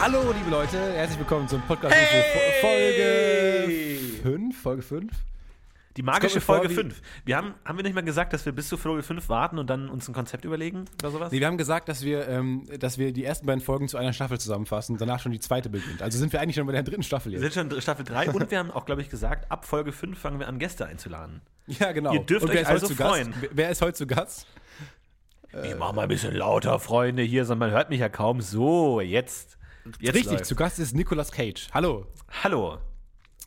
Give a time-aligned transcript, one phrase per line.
[0.00, 2.22] Hallo, liebe Leute, herzlich willkommen zum Podcast Hey!
[2.60, 4.60] Folge 5.
[4.62, 5.12] Folge 5?
[5.96, 7.02] Die magische vor Folge wie- 5.
[7.24, 9.68] Wir haben, haben wir nicht mal gesagt, dass wir bis zu Folge 5 warten und
[9.68, 11.32] dann uns ein Konzept überlegen oder sowas?
[11.32, 14.12] Nee, wir haben gesagt, dass wir, ähm, dass wir die ersten beiden Folgen zu einer
[14.12, 16.00] Staffel zusammenfassen und danach schon die zweite beginnt.
[16.00, 17.54] Also sind wir eigentlich schon bei der dritten Staffel Wir jetzt.
[17.54, 20.38] sind schon Staffel 3 und wir haben auch, glaube ich, gesagt, ab Folge 5 fangen
[20.38, 21.42] wir an, Gäste einzuladen.
[21.66, 22.14] Ja, genau.
[22.14, 23.10] Ihr dürft und wer euch also zu Gast?
[23.10, 23.34] freuen.
[23.40, 24.46] Wer- Wer ist heute zu Gast?
[25.64, 28.40] ich mach mal ein bisschen lauter, Freunde, hier, sondern man hört mich ja kaum.
[28.40, 29.58] So, jetzt.
[30.00, 30.46] Jetzt Richtig, läuft.
[30.46, 31.68] zu Gast ist Nicolas Cage.
[31.72, 32.06] Hallo.
[32.42, 32.78] Hallo.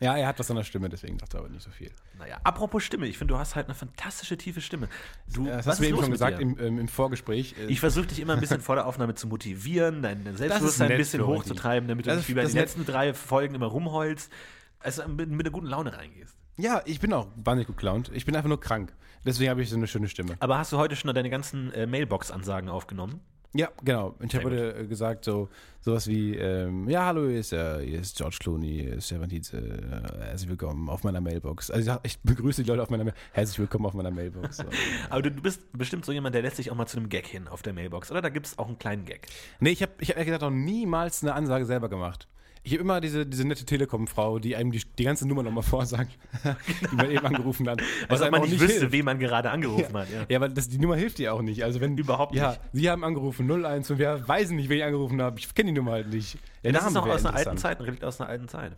[0.00, 1.90] Ja, er hat was an der Stimme, deswegen sagt er aber nicht so viel.
[2.18, 4.88] Naja, apropos Stimme, ich finde, du hast halt eine fantastische, tiefe Stimme.
[5.32, 7.54] Du, Das hast du mir eben schon gesagt im, ähm, im Vorgespräch.
[7.58, 10.98] Äh, Ich versuche dich immer ein bisschen vor der Aufnahme zu motivieren, dein Selbstbewusstsein ein
[10.98, 12.62] bisschen hochzutreiben, damit du nicht wie bei den nett.
[12.62, 14.32] letzten drei Folgen immer rumheulst.
[14.80, 16.36] Also mit, mit einer guten Laune reingehst.
[16.56, 18.10] ja, ich bin auch wahnsinnig gut gelaunt.
[18.12, 18.92] Ich bin einfach nur krank.
[19.24, 20.34] Deswegen habe ich so eine schöne Stimme.
[20.40, 23.20] Aber hast du heute schon deine ganzen äh, Mailbox-Ansagen aufgenommen?
[23.56, 24.16] Ja, genau.
[24.20, 25.48] Ich habe heute äh, gesagt, so
[25.80, 29.28] sowas wie, ähm, ja, hallo, hier ist, äh, hier ist George Clooney, hier ist Stefan
[29.28, 31.70] Tietze, äh, herzlich willkommen auf meiner Mailbox.
[31.70, 33.22] Also ich begrüße die Leute auf meiner Mailbox.
[33.32, 34.56] Herzlich willkommen auf meiner Mailbox.
[34.56, 34.64] So.
[35.10, 37.28] Aber du, du bist bestimmt so jemand, der lässt sich auch mal zu einem Gag
[37.28, 38.22] hin auf der Mailbox, oder?
[38.22, 39.28] Da gibt es auch einen kleinen Gag.
[39.60, 42.26] nee, ich habe ich hab ehrlich gesagt noch niemals eine Ansage selber gemacht.
[42.66, 46.10] Ich habe immer diese, diese nette Telekom-Frau, die einem die, die ganze Nummer nochmal vorsagt,
[46.90, 47.80] die man eben angerufen hat.
[48.08, 48.92] Was Als ob einem man nicht wüsste, hilft.
[48.92, 50.08] wen man gerade angerufen hat.
[50.10, 50.24] Ja.
[50.28, 51.62] Ja, weil das, die Nummer hilft dir auch nicht.
[51.62, 52.60] Also wenn Überhaupt Ja, nicht.
[52.72, 55.38] Sie haben angerufen 01 und wir weisen nicht, wen ich angerufen habe.
[55.38, 56.38] Ich kenne die Nummer halt nicht.
[56.64, 57.58] Der das ist noch aus einer alten.
[57.58, 58.72] Zeit, ein Relikt aus einer alten Zeit.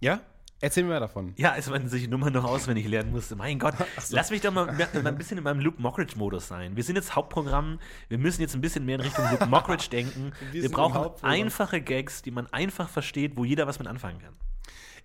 [0.00, 0.20] Ja?
[0.62, 1.32] Erzähl mir mehr davon.
[1.36, 3.34] Ja, als man sich die Nummer noch auswendig lernen musste.
[3.34, 3.74] Mein Gott,
[4.10, 6.76] lass mich doch mal, mal ein bisschen in meinem Luke Mockridge-Modus sein.
[6.76, 10.32] Wir sind jetzt Hauptprogramm, wir müssen jetzt ein bisschen mehr in Richtung Luke Mockridge denken.
[10.52, 14.34] Wir Wir, brauchen einfache Gags, die man einfach versteht, wo jeder was mit anfangen kann.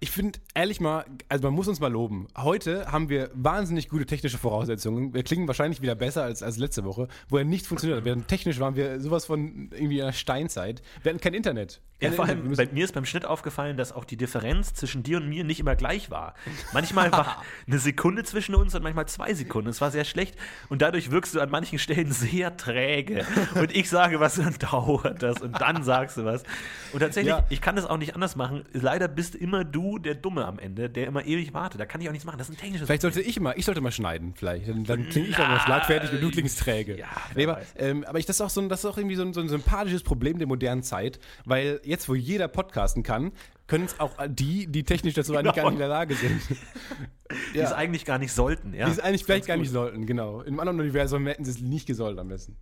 [0.01, 2.27] Ich finde, ehrlich mal, also man muss uns mal loben.
[2.38, 5.13] Heute haben wir wahnsinnig gute technische Voraussetzungen.
[5.13, 8.27] Wir klingen wahrscheinlich wieder besser als, als letzte Woche, wo ja nichts funktioniert hat.
[8.27, 10.81] Technisch waren wir sowas von irgendwie in der Steinzeit.
[11.01, 11.81] Wir hatten kein Internet.
[12.01, 15.16] Ja, vor allem, bei mir ist beim Schnitt aufgefallen, dass auch die Differenz zwischen dir
[15.17, 16.33] und mir nicht immer gleich war.
[16.73, 19.69] Manchmal war eine Sekunde zwischen uns und manchmal zwei Sekunden.
[19.69, 20.35] Es war sehr schlecht
[20.67, 23.25] und dadurch wirkst du an manchen Stellen sehr träge.
[23.56, 26.44] Und ich sage was, dann dauert das und dann sagst du was.
[26.91, 27.45] Und tatsächlich, Ja.
[27.50, 28.66] ich kann das auch nicht anders machen.
[28.73, 31.79] Leider bist immer du der Dumme am Ende, der immer ewig wartet.
[31.79, 32.38] Da kann ich auch nichts machen.
[32.38, 34.67] Das ist ein technisches Vielleicht sollte ich mal, ich sollte mal schneiden, vielleicht.
[34.67, 36.97] Dann, dann klinge ich doch mal schlagfertig und du klingst träge.
[36.97, 39.16] Ja, nee, aber, ähm, aber ich, das ist auch so ein, das ist auch irgendwie
[39.16, 43.31] so ein, so ein sympathisches Problem der modernen Zeit, weil jetzt, wo jeder podcasten kann,
[43.68, 46.41] können es auch die, die technisch dazu eigentlich gar nicht in der Lage sind.
[47.53, 48.73] die es eigentlich gar nicht sollten.
[48.73, 48.85] Ja?
[48.85, 49.63] Die es eigentlich vielleicht gar gut.
[49.63, 50.41] nicht sollten, genau.
[50.41, 52.57] In einem anderen Universum hätten sie es nicht gesollt am besten.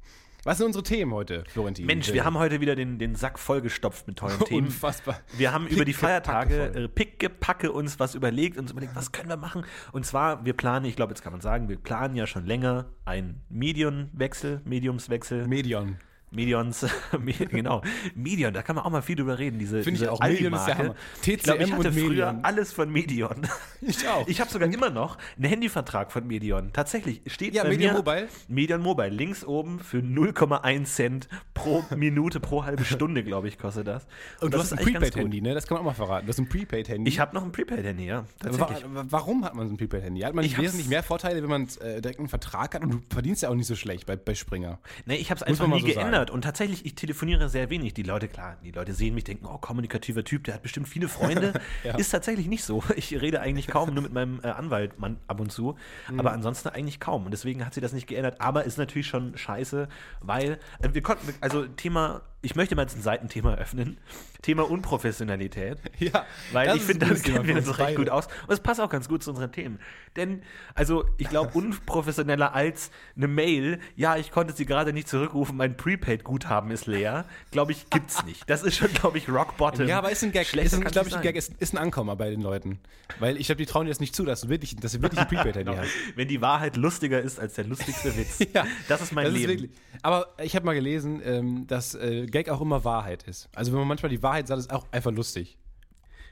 [0.46, 1.86] Was sind unsere Themen heute, Florentin?
[1.86, 4.68] Mensch, wir haben heute wieder den, den Sack vollgestopft mit tollen Themen.
[4.68, 5.22] Unfassbar.
[5.38, 9.38] Wir haben über die Feiertage äh, pickepacke uns was überlegt, uns überlegt, was können wir
[9.38, 9.64] machen?
[9.94, 12.88] Und zwar, wir planen, ich glaube, jetzt kann man sagen, wir planen ja schon länger
[13.06, 15.98] einen Medienwechsel, Mediumswechsel, Medion.
[16.34, 16.86] Medions,
[17.20, 17.82] Me- genau,
[18.16, 20.20] Medion, da kann man auch mal viel drüber reden, diese, Finde ich auch.
[20.20, 20.78] Medion ist der.
[20.78, 20.96] Hammer.
[21.26, 22.40] Ich glaube, ich TCM hatte und früher Medion.
[22.44, 23.36] alles von Medion.
[23.86, 24.26] Ich auch.
[24.30, 26.72] Ich habe sogar immer noch einen Handyvertrag von Medion.
[26.72, 28.28] Tatsächlich steht Ja, bei Medion mir Mobile.
[28.48, 33.88] Medion Mobile links oben für 0,1 Cent pro Minute pro halbe Stunde, glaube ich, kostet
[33.88, 34.08] das.
[34.40, 34.86] Und du das hast ein.
[34.86, 35.54] Prepaid-Handy, ne?
[35.54, 36.26] Das kann man auch mal verraten.
[36.26, 37.10] Du hast ein Prepaid-Handy.
[37.10, 38.20] Ich habe noch ein Prepaid-Handy, ja.
[38.46, 38.86] Aber Tatsächlich.
[38.96, 40.22] wa- warum hat man so ein Prepaid-Handy?
[40.22, 42.90] Hat man Ich nicht wesentlich mehr Vorteile, wenn man äh, direkt einen Vertrag hat und
[42.94, 44.80] du verdienst ja auch nicht so schlecht bei, bei Springer.
[45.06, 46.23] Nee, ich habe es einfach nie so geändert.
[46.30, 47.94] Und tatsächlich, ich telefoniere sehr wenig.
[47.94, 51.08] Die Leute, klar, die Leute sehen mich, denken, oh, kommunikativer Typ, der hat bestimmt viele
[51.08, 51.54] Freunde.
[51.84, 51.96] Ja.
[51.98, 52.84] Ist tatsächlich nicht so.
[52.96, 55.76] Ich rede eigentlich kaum, nur mit meinem äh, Anwalt man, ab und zu.
[56.10, 56.20] Mhm.
[56.20, 57.26] Aber ansonsten eigentlich kaum.
[57.26, 58.40] Und deswegen hat sie das nicht geändert.
[58.40, 59.88] Aber ist natürlich schon scheiße,
[60.22, 63.98] weil äh, wir konnten, also Thema, ich möchte mal jetzt ein Seitenthema öffnen.
[64.44, 65.78] Thema Unprofessionalität.
[66.00, 68.28] Ja, Weil ich ist finde, ein das kennen wir uns recht gut aus.
[68.48, 69.80] Und es passt auch ganz gut zu unseren Themen.
[70.18, 70.42] Denn,
[70.76, 75.78] also, ich glaube, unprofessioneller als eine Mail, ja, ich konnte sie gerade nicht zurückrufen, mein
[75.78, 78.50] Prepaid-Guthaben ist leer, glaube ich, gibt's nicht.
[78.50, 79.88] Das ist schon, glaube ich, Rock Bottom.
[79.88, 80.46] Ja, aber ist ein Gag.
[80.48, 81.22] Schlechter Ist, kann's glaube ich, ein.
[81.22, 82.80] Gag ist, ist ein Ankommer bei den Leuten.
[83.20, 85.22] Weil ich glaube, die trauen dir das nicht zu, dass du wirklich, dass du wirklich
[85.22, 85.78] ein Prepaid-Handy Genau.
[85.84, 85.92] hast.
[86.16, 88.40] Wenn die Wahrheit lustiger ist als der lustigste Witz.
[88.54, 89.48] Ja, das ist mein das Leben.
[89.54, 89.72] wirklich-
[90.02, 93.48] aber ich habe mal gelesen, ähm, dass äh, Gag auch immer Wahrheit ist.
[93.56, 95.58] Also wenn man manchmal die Wahrheit sagt, ist auch einfach lustig.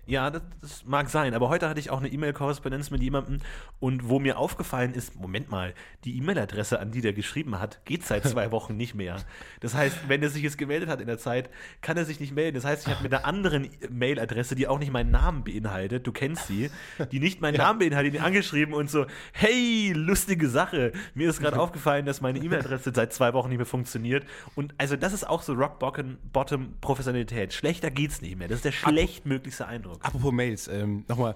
[0.08, 1.34] Ja, das, das mag sein.
[1.34, 3.38] Aber heute hatte ich auch eine E-Mail-Korrespondenz mit jemandem
[3.80, 5.74] und wo mir aufgefallen ist, Moment mal,
[6.06, 9.18] die E-Mail-Adresse, an die der geschrieben hat, geht seit zwei Wochen nicht mehr.
[9.60, 11.50] Das heißt, wenn er sich jetzt gemeldet hat in der Zeit,
[11.82, 12.56] kann er sich nicht melden.
[12.56, 16.12] Das heißt, ich habe mit einer anderen Mail-Adresse, die auch nicht meinen Namen beinhaltet, du
[16.12, 16.72] kennst sie,
[17.12, 20.94] die nicht meinen Namen beinhaltet, ihn angeschrieben und so, hey, lustige Sache.
[21.14, 24.26] Mir ist gerade aufgefallen, dass meine E-Mail-Adresse seit zwei Wochen nicht mehr funktioniert.
[24.56, 27.54] Und also das ist auch so Rock Bottom, Bottom Professionalität.
[27.54, 28.48] Schlechter geht's nicht mehr.
[28.48, 29.91] Das ist der schlechtmöglichste Eindruck.
[29.92, 30.06] Eindruck.
[30.06, 31.36] Apropos Mails, ähm, nochmal,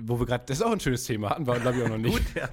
[0.00, 1.98] wo wir gerade, das ist auch ein schönes Thema, hatten wir, glaube ich, auch noch
[1.98, 2.16] nicht.
[2.16, 2.48] Gut, ja.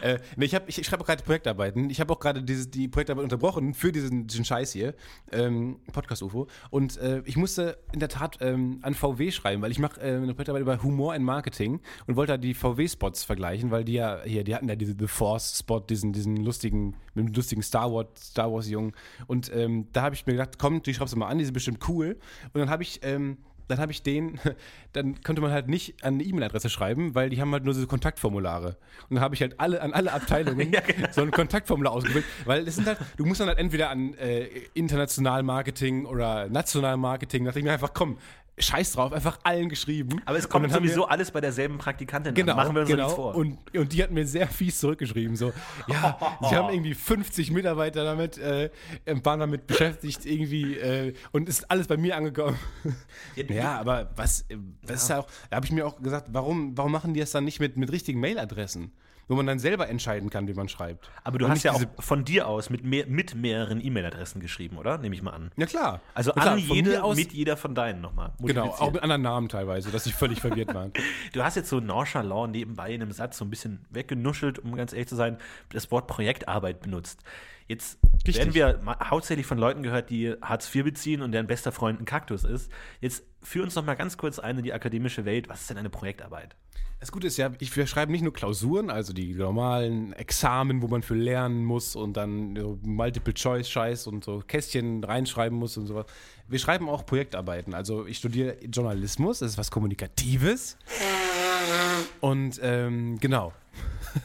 [0.00, 1.90] äh, nee, ich, hab, ich, ich schreibe auch gerade Projektarbeiten.
[1.90, 4.94] Ich habe auch gerade die Projektarbeit unterbrochen für diesen, diesen Scheiß hier,
[5.32, 6.46] ähm, Podcast-UFO.
[6.70, 10.16] Und äh, ich musste in der Tat ähm, an VW schreiben, weil ich mache äh,
[10.16, 14.22] eine Projektarbeit über Humor in Marketing und wollte da die VW-Spots vergleichen, weil die ja
[14.24, 18.08] hier, die hatten ja diese The Force-Spot, diesen, diesen lustigen, mit dem lustigen Star Wars,
[18.18, 18.92] Star Wars-Jungen.
[19.26, 21.54] Und ähm, da habe ich mir gedacht, komm, die schreibst du mal an, die sind
[21.54, 22.18] bestimmt cool.
[22.52, 23.00] Und dann habe ich.
[23.02, 23.38] Ähm,
[23.68, 24.38] dann habe ich den,
[24.92, 27.86] dann konnte man halt nicht an eine E-Mail-Adresse schreiben, weil die haben halt nur so
[27.86, 28.76] Kontaktformulare.
[29.08, 30.74] Und dann habe ich halt alle an alle Abteilungen
[31.12, 34.46] so ein Kontaktformular ausgefüllt, weil es sind halt, du musst dann halt entweder an äh,
[34.74, 38.18] international Marketing oder national Marketing, da dachte ich mir einfach, komm,
[38.58, 40.20] scheiß drauf, einfach allen geschrieben.
[40.24, 42.56] Aber es kommt haben wir- sowieso alles bei derselben Praktikantin Genau, an.
[42.58, 43.02] Machen wir uns genau.
[43.04, 43.34] nichts vor.
[43.34, 45.36] Und, und die hat mir sehr fies zurückgeschrieben.
[45.36, 45.52] So,
[45.88, 46.18] ja,
[46.48, 48.70] sie haben irgendwie 50 Mitarbeiter damit, äh,
[49.24, 52.58] waren damit beschäftigt, irgendwie, äh, und ist alles bei mir angekommen.
[53.48, 54.46] Ja, aber was,
[54.82, 57.32] was ist ja auch, da habe ich mir auch gesagt, warum, warum machen die das
[57.32, 58.92] dann nicht mit, mit richtigen Mailadressen?
[59.28, 61.10] Wo man dann selber entscheiden kann, wie man schreibt.
[61.24, 64.78] Aber du Und hast ja auch von dir aus mit, mehr, mit mehreren E-Mail-Adressen geschrieben,
[64.78, 64.98] oder?
[64.98, 65.50] Nehme ich mal an.
[65.56, 66.00] Ja, klar.
[66.14, 68.32] Also Na klar, an jede, aus, mit jeder von deinen nochmal.
[68.38, 70.92] Genau, auch mit anderen Namen teilweise, dass sie völlig verwirrt waren.
[71.32, 74.92] Du hast jetzt so nonchalant nebenbei in einem Satz so ein bisschen weggenuschelt, um ganz
[74.92, 75.38] ehrlich zu sein,
[75.70, 77.22] das Wort Projektarbeit benutzt.
[77.68, 78.54] Jetzt Richtig.
[78.54, 82.04] werden wir hauptsächlich von Leuten gehört, die Hartz IV beziehen und deren bester Freund ein
[82.04, 82.70] Kaktus ist.
[83.00, 85.48] Jetzt führ uns noch mal ganz kurz ein in die akademische Welt.
[85.48, 86.54] Was ist denn eine Projektarbeit?
[86.98, 90.88] Das Gute ist ja, ich, wir schreiben nicht nur Klausuren, also die normalen Examen, wo
[90.88, 96.06] man für lernen muss und dann so Multiple-Choice-Scheiß und so Kästchen reinschreiben muss und sowas.
[96.48, 97.74] Wir schreiben auch Projektarbeiten.
[97.74, 100.78] Also ich studiere Journalismus, das ist was Kommunikatives.
[102.20, 103.52] Und ähm, genau.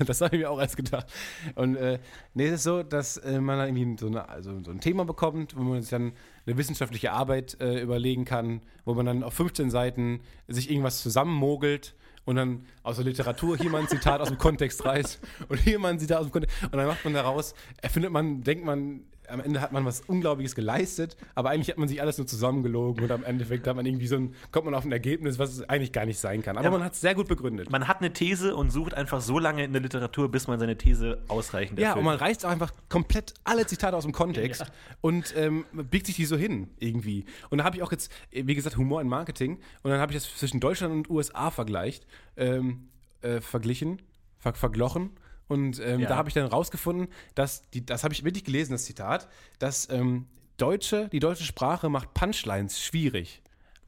[0.06, 1.07] Das habe ich mir auch erst gedacht.
[1.56, 2.00] Und äh,
[2.33, 5.03] nee, es ist so, dass äh, man dann irgendwie so, eine, also so ein Thema
[5.03, 6.13] bekommt, wo man sich dann
[6.45, 11.94] eine wissenschaftliche Arbeit äh, überlegen kann, wo man dann auf 15 Seiten sich irgendwas zusammenmogelt
[12.31, 15.19] und dann aus der Literatur hier mal ein Zitat aus dem Kontext reißt.
[15.50, 16.63] Und hier mal ein Zitat aus dem Kontext.
[16.63, 19.01] Und dann macht man daraus, erfindet man, denkt man,
[19.31, 23.04] am Ende hat man was Unglaubliches geleistet, aber eigentlich hat man sich alles nur zusammengelogen
[23.04, 25.68] und am Endeffekt hat man irgendwie so ein, kommt man auf ein Ergebnis, was es
[25.69, 26.57] eigentlich gar nicht sein kann.
[26.57, 27.69] Aber Ja, man hat es sehr gut begründet.
[27.72, 30.78] Man hat eine These und sucht einfach so lange in der Literatur, bis man seine
[30.78, 32.00] These ausreichend Ja, erfüllt.
[32.00, 34.66] und man reißt auch einfach komplett alle Zitate aus dem Kontext
[35.01, 37.25] und ähm, biegt sich die so hin irgendwie.
[37.50, 40.19] Und da habe ich auch jetzt, wie gesagt, Humor in Marketing und dann habe ich
[40.22, 42.06] das zwischen Deutschland und USA vergleicht,
[42.38, 42.88] ähm,
[43.22, 44.01] äh, verglichen,
[44.39, 45.12] ver verglochen.
[45.51, 46.07] Und ähm, Ja.
[46.09, 49.27] da habe ich dann rausgefunden, dass, die, das habe ich wirklich gelesen, das Zitat,
[49.59, 53.42] dass ähm, Deutsche, die deutsche Sprache macht Punchlines schwierig.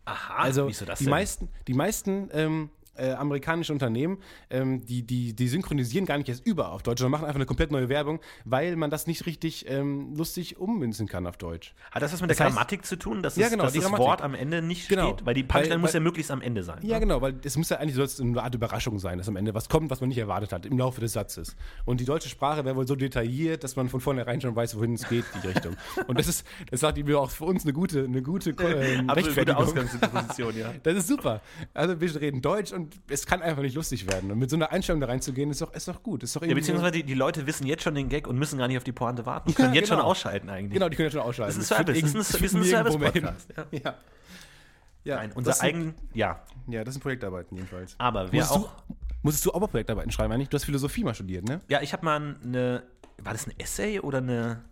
[0.06, 1.12] Aha, Also wieso das die denn?
[1.12, 4.18] meisten, die meisten ähm, äh, amerikanische Unternehmen,
[4.50, 7.46] ähm, die, die, die synchronisieren gar nicht erst über auf Deutsch, sondern machen einfach eine
[7.46, 11.74] komplett neue Werbung, weil man das nicht richtig ähm, lustig ummünzen kann auf Deutsch.
[11.92, 13.82] Hat das was mit Das der heißt- Grammatik zu tun, dass, Ja, genau, dass das
[13.84, 14.06] Grammatik.
[14.06, 15.14] Wort am Ende nicht Genau.
[15.14, 15.26] steht?
[15.26, 16.80] Weil die Punchline muss ja möglichst am Ende sein.
[16.84, 17.00] Ja, ne?
[17.02, 19.70] genau, weil es muss ja eigentlich so eine Art Überraschung sein, dass am Ende was
[19.70, 21.56] kommt, was man nicht erwartet hat, im Laufe des Satzes.
[21.86, 24.94] Und die deutsche Sprache wäre wohl so detailliert, dass man von vornherein schon weiß, wohin
[24.94, 25.76] es geht, die Richtung.
[26.08, 29.08] Und das ist, das sagt die mir auch für uns eine gute, eine gute ähm,
[29.08, 29.58] gute.
[29.58, 30.74] Ausgangsposition, ja.
[30.84, 31.42] Das ist super.
[31.74, 34.32] Also wir reden Deutsch und es kann einfach nicht lustig werden.
[34.32, 36.24] Und mit so einer Einstellung da reinzugehen, ist doch, ist doch gut.
[36.24, 38.68] Ist doch Ja, beziehungsweise die, die Leute wissen jetzt schon den Gag und müssen gar
[38.68, 39.54] nicht auf die Pointe warten.
[39.54, 40.10] Können jetzt schon genau.
[40.10, 40.74] ausschalten eigentlich.
[40.74, 41.56] Genau, die können ja schon ausschalten.
[41.58, 43.82] Das ist ein Service, das ist ein- ein Service-Podcast, hin.
[43.84, 43.96] Ja.
[45.06, 46.42] Ja, Nein, unser eigen, ja.
[46.68, 47.96] Ja, das sind Projektarbeiten jedenfalls.
[47.98, 50.48] Aber wer Musstest auch, du, musstest du auch mal Projektarbeiten schreiben eigentlich?
[50.50, 51.60] Du hast Philosophie mal studiert, ne?
[51.68, 52.84] ja, ich habe mal eine,
[53.18, 54.64] war das ein Essay oder eine,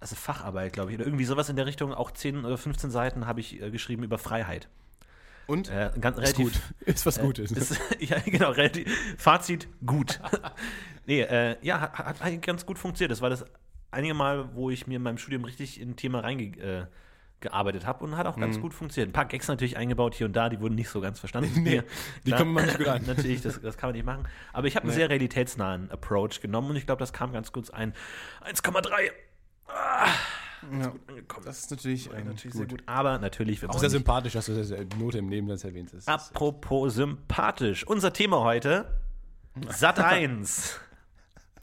[0.00, 3.26] also Facharbeit, glaube ich, oder irgendwie sowas in der Richtung, auch 10 oder 15 Seiten
[3.26, 4.68] habe ich äh, geschrieben über Freiheit.
[5.46, 5.68] Und?
[5.70, 6.62] Äh, ganz, ist relativ, gut.
[6.86, 7.50] Ist was Äh, Gutes.
[7.52, 8.86] Ist, ja, genau, relativ,
[9.18, 10.20] Fazit, gut.
[11.06, 13.10] nee, äh, ja, hat, hat eigentlich ganz gut funktioniert.
[13.12, 13.44] Das war das
[13.90, 18.04] einige Mal, wo ich mir in meinem Studium richtig in ein Thema reingearbeitet äh, habe
[18.04, 18.40] und hat auch Mhm.
[18.40, 19.10] ganz gut funktioniert.
[19.10, 21.62] Ein paar Gags natürlich eingebaut hier und da, die wurden nicht so ganz verstanden.
[21.62, 21.84] Nee, Hier,
[22.24, 23.02] die klar, kommen mal nicht gut an.
[23.06, 24.26] Natürlich, das, das kann man nicht machen.
[24.52, 24.96] Aber ich habe einen Nee.
[24.96, 27.92] sehr realitätsnahen Approach genommen und ich glaube, das kam ganz kurz ein.
[28.44, 29.10] 1,3.
[29.66, 30.08] Ah,
[30.72, 31.46] ja, angekommen.
[31.46, 32.52] das ist natürlich, ähm, natürlich gut.
[32.52, 32.82] sehr gut.
[32.86, 36.08] Aber natürlich, Auch sehr sympathisch, dass du das Note im Nebensatz erwähnt hast.
[36.08, 37.86] Apropos sympathisch.
[37.86, 39.00] Unser Thema heute:
[39.68, 40.78] Sat 1.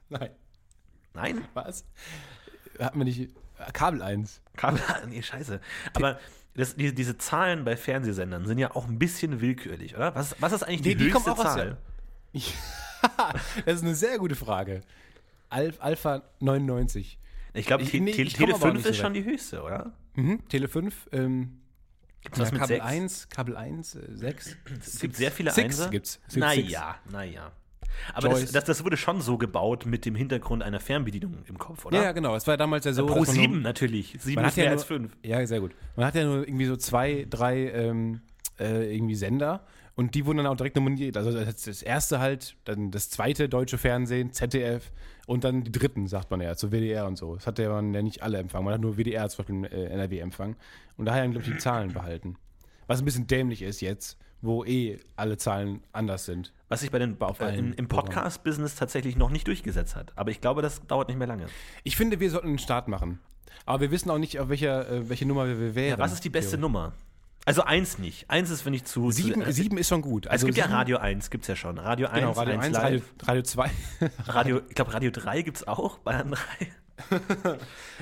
[0.10, 0.30] Nein,
[1.14, 1.48] Nein?
[1.54, 1.86] was?
[2.80, 4.42] Hatten wir nicht äh, Kabel 1?
[4.56, 5.62] Kabel, nee, scheiße.
[5.94, 6.20] Aber
[6.56, 10.14] das, die, diese Zahlen bei Fernsehsendern sind ja auch ein bisschen willkürlich, oder?
[10.16, 11.78] Was, was ist eigentlich die, Nee, die kommen höchste auch aus Zahl?
[13.66, 14.82] das ist eine sehr gute Frage.
[15.50, 17.20] Al Alpha 99.
[17.54, 19.62] Ich glaube, Te nee, Te Tele aber auch 5 nicht so ist schon die höchste,
[19.64, 19.94] oder?
[20.16, 20.48] Mhm.
[20.48, 21.58] Tele 5, ähm,
[22.22, 22.86] Gibt's was ja, mit Kabel 6?
[22.86, 24.58] 1, Kabel 1, äh, 6.
[24.86, 25.90] Es gibt sehr viele Six Einser.
[25.90, 26.20] gibt's.
[26.28, 26.72] Es gibt Six.
[26.72, 27.52] Naja, naja.
[28.14, 31.86] Aber das, das, das wurde schon so gebaut mit dem Hintergrund einer Fernbedienung im Kopf,
[31.86, 31.98] oder?
[31.98, 32.36] Ja, ja, genau.
[32.36, 33.06] Es war damals ja so.
[33.06, 34.16] Pro dass man nur- 7 natürlich.
[34.20, 35.18] 7 Man ist ja mehr nur, als 5.
[35.24, 35.72] Ja, sehr gut.
[35.96, 38.22] Man hat ja nur irgendwie so zwei, drei ähm,
[38.60, 39.66] äh, irgendwie Sender.
[40.02, 41.16] Und die wurden dann auch direkt nominiert.
[41.16, 44.92] Also das, erste halt, dann das zweite deutsche Fernsehen, ZDF
[45.28, 47.36] und dann die dritten, sagt man ja, so WDR und so.
[47.36, 48.66] Das hat ja man ja nicht alle empfangen.
[48.66, 50.56] Man hat nur WDR zum Beispiel äh, NRW empfangen.
[50.98, 52.36] Und daher haben, glaube ich, die Zahlen behalten.
[52.88, 56.52] Was ein bisschen dämlich ist jetzt, wo eh alle Zahlen anders sind.
[56.68, 60.14] Was sich bei den auf im, im Podcast-Business tatsächlich noch nicht durchgesetzt hat.
[60.16, 61.46] Aber ich glaube, das dauert nicht mehr lange.
[61.84, 63.20] Ich finde, wir sollten einen Start machen.
[63.68, 65.90] Aber wir wissen auch nicht, auf welcher, äh, welche Nummer wir wären.
[65.92, 66.94] Ja, was ist die beste Nummer?
[67.46, 68.30] Also eins nicht.
[68.30, 69.10] Eins ist, finde ich, zu.
[69.12, 70.26] Sieben, zu, sieben ist schon gut.
[70.28, 71.78] es Also gibt ja sieben- Radio 1, gibt es ja schon.
[71.80, 73.28] Radio 1, Genau, Radio 1, Radio, Live.
[73.28, 73.70] Radio 2.
[74.28, 76.38] Radio, ich glaube, Radio 3 gibt es auch, Bayern 3.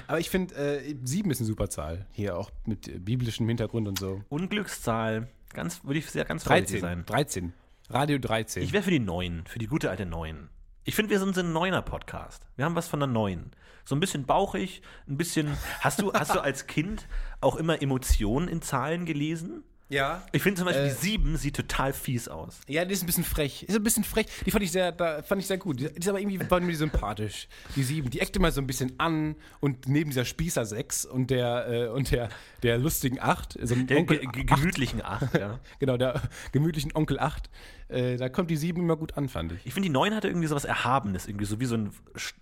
[0.08, 2.06] Aber ich finde, äh, sieben ist eine super Zahl.
[2.12, 4.22] Hier auch mit äh, biblischem Hintergrund und so.
[4.30, 5.28] Unglückszahl.
[5.54, 6.82] Ganz, würde ich sehr ganz vorsichtig 13.
[6.82, 7.06] sein.
[7.06, 7.54] 13.
[7.90, 8.62] Radio 13.
[8.62, 10.50] Ich wäre für die Neun, für die gute alte Neun.
[10.86, 12.44] Ich finde, wir sind so ein Neuner-Podcast.
[12.56, 13.52] Wir haben was von der Neun.
[13.86, 15.58] So ein bisschen bauchig, ein bisschen.
[15.82, 17.08] Hast du, hast du als Kind
[17.42, 19.64] auch immer Emotionen in Zahlen gelesen?
[19.92, 20.22] ja.
[20.32, 20.90] Ich finde zum Beispiel, Äh.
[20.90, 22.60] die Sieben sieht total fies aus.
[22.68, 23.64] Ja, die ist ein bisschen frech.
[23.64, 24.28] Ist ein bisschen frech.
[24.46, 25.80] Die fand ich sehr, da fand ich sehr gut.
[25.80, 27.48] Die ist aber irgendwie war mir sympathisch.
[27.76, 31.32] Die sieben, die eckte mal so ein bisschen an und neben dieser Spießer 6 und
[31.32, 32.30] der äh, und der
[32.62, 35.60] der lustigen 8, so Der Onkel ge gemütlichen Acht, ja.
[35.80, 36.22] genau, der
[36.52, 37.50] gemütlichen Onkel 8,
[37.90, 39.66] äh, da kommt die sieben immer gut an, fand ich.
[39.66, 42.36] Ich finde, die Neun hatte irgendwie sowas Erhabenes, irgendwie so wie so ein St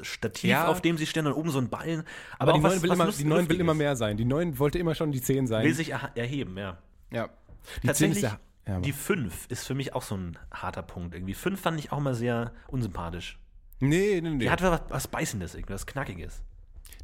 [0.00, 0.66] Stativ, Ja.
[0.68, 2.04] auf dem sie stehen und oben so ein Ballen.
[2.38, 3.60] Aber, auch die was- neun will was immer, die neun will Lustiges.
[3.60, 4.16] immer mehr sein.
[4.16, 5.64] Die neun wollte immer schon die 10 sein.
[5.64, 6.78] Will sich erheben, ja.
[7.10, 7.28] ja.
[7.28, 11.14] Die 10 Tatsächlich, ist ja, die fünf ist für mich auch so ein harter Punkt
[11.14, 11.34] irgendwie.
[11.34, 13.38] Fünf fand ich auch mal sehr unsympathisch.
[13.80, 14.38] Nee, nee, nee.
[14.38, 16.42] Die hat was, was Beißendes, irgendwie, was Knackiges.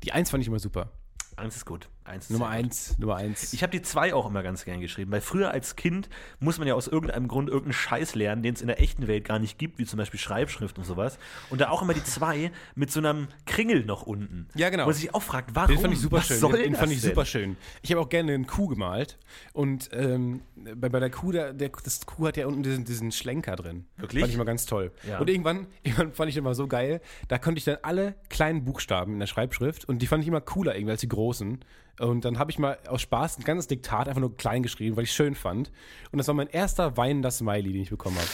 [0.04, 0.90] Die 1 fand ich immer super.
[1.36, 1.88] Eins ist gut.
[2.10, 2.66] Eins ist Nummer sehr gut.
[2.66, 3.52] 1, Nummer 1.
[3.52, 6.68] Ich habe die zwei auch immer ganz gern geschrieben, weil früher als Kind muss man
[6.68, 9.58] ja aus irgendeinem Grund irgendeinen Scheiß lernen, den es in der echten Welt gar nicht
[9.58, 11.18] gibt, wie zum Beispiel Schreibschrift und sowas.
[11.48, 14.48] Und da auch immer die zwei mit so einem Kringel noch unten.
[14.54, 14.84] Ja, genau.
[14.84, 15.74] Wo man sich auch fragt, warum?
[15.74, 16.40] Den fand ich super Was schön.
[16.40, 17.10] Den, den fand ich denn?
[17.10, 17.56] super schön.
[17.82, 19.18] Ich habe auch gerne einen Kuh gemalt.
[19.52, 23.12] Und ähm, bei, bei der Kuh, der, der, das Kuh hat ja unten diesen, diesen
[23.12, 23.86] Schlenker drin.
[23.96, 24.22] Wirklich?
[24.22, 24.92] Fand ich mal ganz toll.
[25.08, 25.18] Ja.
[25.18, 28.64] Und irgendwann, irgendwann fand ich den mal so geil, da konnte ich dann alle kleinen
[28.64, 31.60] Buchstaben in der Schreibschrift und die fand ich immer cooler irgendwie als die großen.
[32.00, 35.04] Und dann habe ich mal aus Spaß ein ganzes Diktat einfach nur klein geschrieben, weil
[35.04, 35.70] ich es schön fand.
[36.10, 38.28] Und das war mein erster weinender Smiley, den ich bekommen habe.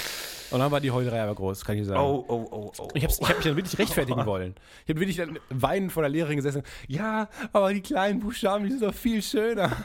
[0.52, 2.00] Und dann war die Heulerei aber groß, kann ich sagen.
[2.00, 2.88] Oh, oh, oh, oh.
[2.94, 4.54] Ich habe ich hab mich dann wirklich rechtfertigen wollen.
[4.84, 6.62] Ich habe wirklich dann weinend vor der Lehrerin gesessen.
[6.86, 9.76] Ja, aber die kleinen Buchstaben, die sind doch viel schöner.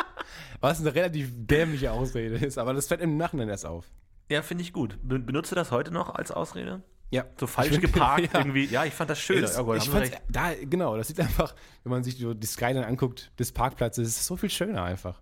[0.60, 3.86] Was eine relativ dämliche Ausrede ist, aber das fällt im Nachhinein erst auf.
[4.30, 4.98] Ja, finde ich gut.
[5.02, 6.82] Be benutzt du das heute noch als Ausrede?
[7.10, 7.24] Ja.
[7.38, 8.40] So falsch find- geparkt ja.
[8.40, 8.64] irgendwie.
[8.66, 9.42] Ja, ich fand das schön.
[9.42, 12.46] Das, ja, gut, ich fand's, da, genau, das sieht einfach, wenn man sich so die
[12.46, 15.20] Skyline anguckt, des Parkplatzes, ist es so viel schöner einfach.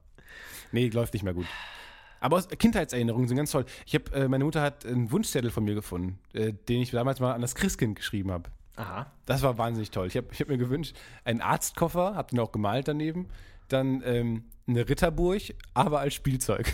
[0.73, 1.47] Nee, läuft nicht mehr gut.
[2.21, 3.67] Aber Kindheitserinnerungen sind ganz toll.
[3.85, 7.21] Ich habe, äh, meine Mutter hat einen Wunschzettel von mir gefunden, äh, den ich damals
[7.21, 8.49] mal an das Christkind geschrieben habe.
[8.77, 9.13] Aha.
[9.27, 10.07] Das war wahnsinnig toll.
[10.07, 13.29] Ich habe ich hab mir gewünscht, einen Arztkoffer, habe den auch gemalt daneben,
[13.69, 15.43] dann ähm, eine Ritterburg,
[15.75, 16.73] aber als Spielzeug.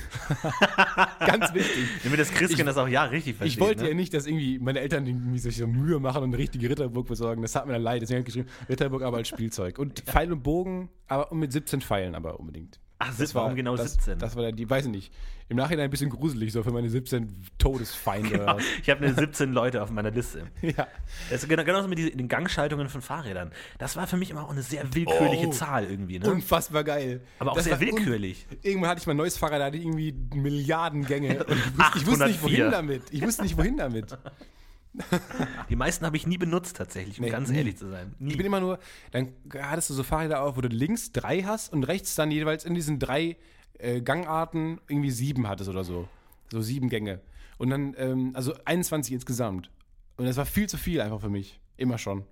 [1.19, 1.89] Ganz wichtig.
[2.05, 3.57] Wir das Christkind das auch ja richtig versteht.
[3.57, 3.89] Ich wollte ne?
[3.91, 7.09] ja nicht, dass irgendwie meine Eltern irgendwie sich so Mühe machen und eine richtige Ritterburg
[7.09, 7.43] besorgen.
[7.43, 8.03] Das hat mir dann leid.
[8.03, 9.79] Deswegen habe ich geschrieben, Ritterburg aber als Spielzeug.
[9.79, 12.79] Und Pfeil und Bogen, aber mit 17 Pfeilen aber unbedingt.
[13.03, 14.19] Ach, das warum genau das, 17?
[14.19, 15.13] Das war dann die, weiß ich nicht.
[15.49, 18.47] Im Nachhinein ein bisschen gruselig, so für meine 17 Todesfeinde.
[18.47, 18.63] was.
[18.83, 20.47] ich habe eine 17 Leute auf meiner Liste.
[20.63, 20.87] ja.
[21.31, 23.51] Das ist genau, genauso mit den Gangschaltungen von Fahrrädern.
[23.79, 25.51] Das war für mich immer auch eine sehr willkürliche Oh.
[25.51, 26.19] Zahl irgendwie.
[26.19, 26.31] Ne?
[26.31, 27.23] Unfassbar geil.
[27.39, 28.47] Aber auch Das sehr war willkürlich.
[28.63, 31.43] Irgendwann hatte ich mein neues Fahrrad, da hatte ich irgendwie Milliarden Gänge.
[31.45, 32.43] Und ich wusste, ich wusste nicht, 804.
[32.43, 33.03] wohin damit.
[33.11, 34.19] Ich wusste nicht, wohin damit.
[35.71, 37.59] Die meisten habe ich nie benutzt tatsächlich, um Nee, ganz nie.
[37.59, 38.15] ehrlich zu sein.
[38.19, 38.31] Nie.
[38.33, 38.79] Ich bin immer nur,
[39.13, 42.65] dann hattest du so Fahrräder auf, wo du links drei hast und rechts dann jeweils
[42.65, 43.37] in diesen drei
[43.79, 46.09] äh, Gangarten irgendwie sieben hattest oder so.
[46.51, 47.21] So sieben Gänge.
[47.59, 49.71] Und dann, ähm, also 21 insgesamt.
[50.17, 51.61] Und das war viel zu viel einfach für mich.
[51.77, 52.25] Immer schon.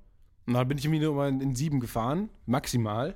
[0.47, 3.15] Und dann bin ich irgendwie nur mal in sieben gefahren, maximal.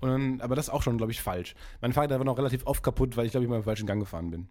[0.00, 1.54] Und dann, aber das ist auch schon, glaube ich, falsch.
[1.80, 3.98] Mein Fahrrad war noch relativ oft kaputt, weil ich, glaube ich, mal im falschen Gang
[4.00, 4.48] gefahren bin.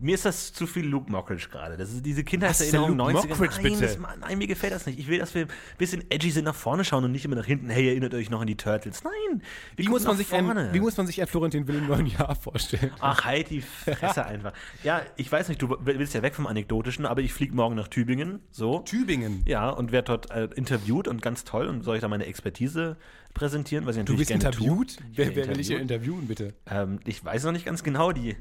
[0.00, 1.76] Mir ist das zu viel Luke Mockridge gerade.
[1.76, 3.28] Das ist diese Kindheitserinnerung denn Luke 90er.
[3.28, 3.80] Mockridge, nein, bitte?
[3.80, 4.98] das, nein, mir gefällt das nicht.
[4.98, 7.44] Ich will, dass wir ein bisschen edgy sind, nach vorne schauen und nicht immer nach
[7.44, 7.68] hinten.
[7.68, 9.04] Hey, erinnert euch noch an die Turtles.
[9.04, 9.42] Nein,
[9.76, 12.34] Wie muss, man sich ein, wie muss man sich ein Florentin Will im neuen Jahr
[12.34, 12.90] vorstellen?
[13.00, 14.52] Ach, halt die Fresse einfach.
[14.82, 17.88] Ja, ich weiß nicht, du willst ja weg vom Anekdotischen, aber ich fliege morgen nach
[17.88, 18.40] Tübingen.
[18.50, 18.80] So.
[18.80, 19.42] Tübingen.
[19.46, 21.66] Ja, und werde dort äh, interviewt und ganz toll.
[21.66, 22.96] Und soll ich da meine Expertise
[23.34, 24.96] präsentieren, was ich Du natürlich bist gerne interviewt?
[25.12, 25.90] Wer, werde wer will ich interviewt.
[25.90, 26.54] interviewen, bitte?
[26.66, 28.36] Ähm, ich weiß noch nicht ganz genau, die,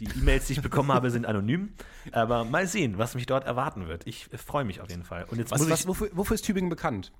[0.00, 1.74] die E-Mails, die ich bekommen habe, sind anonym.
[2.12, 4.06] Aber mal sehen, was mich dort erwarten wird.
[4.06, 5.24] Ich äh, freue mich auf jeden Fall.
[5.30, 5.86] Und jetzt Was, muss was, ich.
[5.86, 7.12] wofür, wofür ist Tübingen bekannt?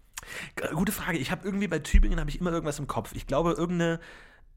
[0.57, 1.19] G- Gute Frage.
[1.19, 3.13] Ich habe irgendwie bei Tübingen habe ich immer irgendwas im Kopf.
[3.15, 4.01] Ich glaube, irgendeine.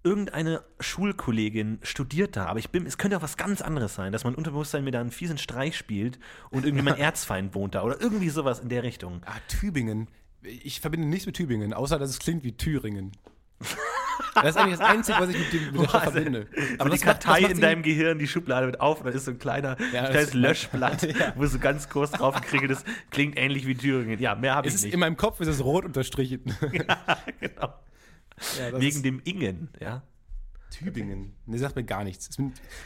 [0.03, 4.23] Irgendeine Schulkollegin studiert da, aber ich bin, es könnte auch was ganz anderes sein, dass
[4.23, 6.19] mein Unterbewusstsein mir da einen fiesen Streich spielt
[6.51, 9.23] und irgendwie mein Erzfeind wohnt da oder irgendwie sowas in der Richtung.
[9.25, 10.07] Ah, Tübingen.
[10.43, 13.13] Ich verbinde nichts mit Tübingen, außer dass es klingt wie Thüringen.
[14.35, 16.47] Das ist eigentlich das Einzige, was ich mit, dem, mit der Stadt Also, verbinde.
[16.79, 19.13] Aber die das macht- Kartei macht in deinem Gehirn, die Schublade wird auf und dann
[19.13, 21.33] ist so ein kleiner, Ja, kleines Löschblatt, Ja.
[21.35, 22.85] wo so ganz groß drauf gekriegelt ist.
[23.11, 24.19] Klingt ähnlich wie Thüringen.
[24.19, 24.93] Ja, mehr habe ich nicht.
[24.93, 26.43] in meinem Kopf ist es rot unterstrichen.
[27.39, 27.73] genau.
[28.59, 30.03] Ja, das Wegen dem Ingen, ja.
[30.71, 31.33] Tübingen.
[31.45, 32.29] Ne, sagt mir gar nichts.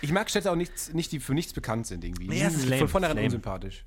[0.02, 2.28] Ich mag Städte auch nichts, nicht, die für nichts bekannt sind irgendwie.
[2.28, 3.84] Nee, Die sind von vornherein unsympathisch.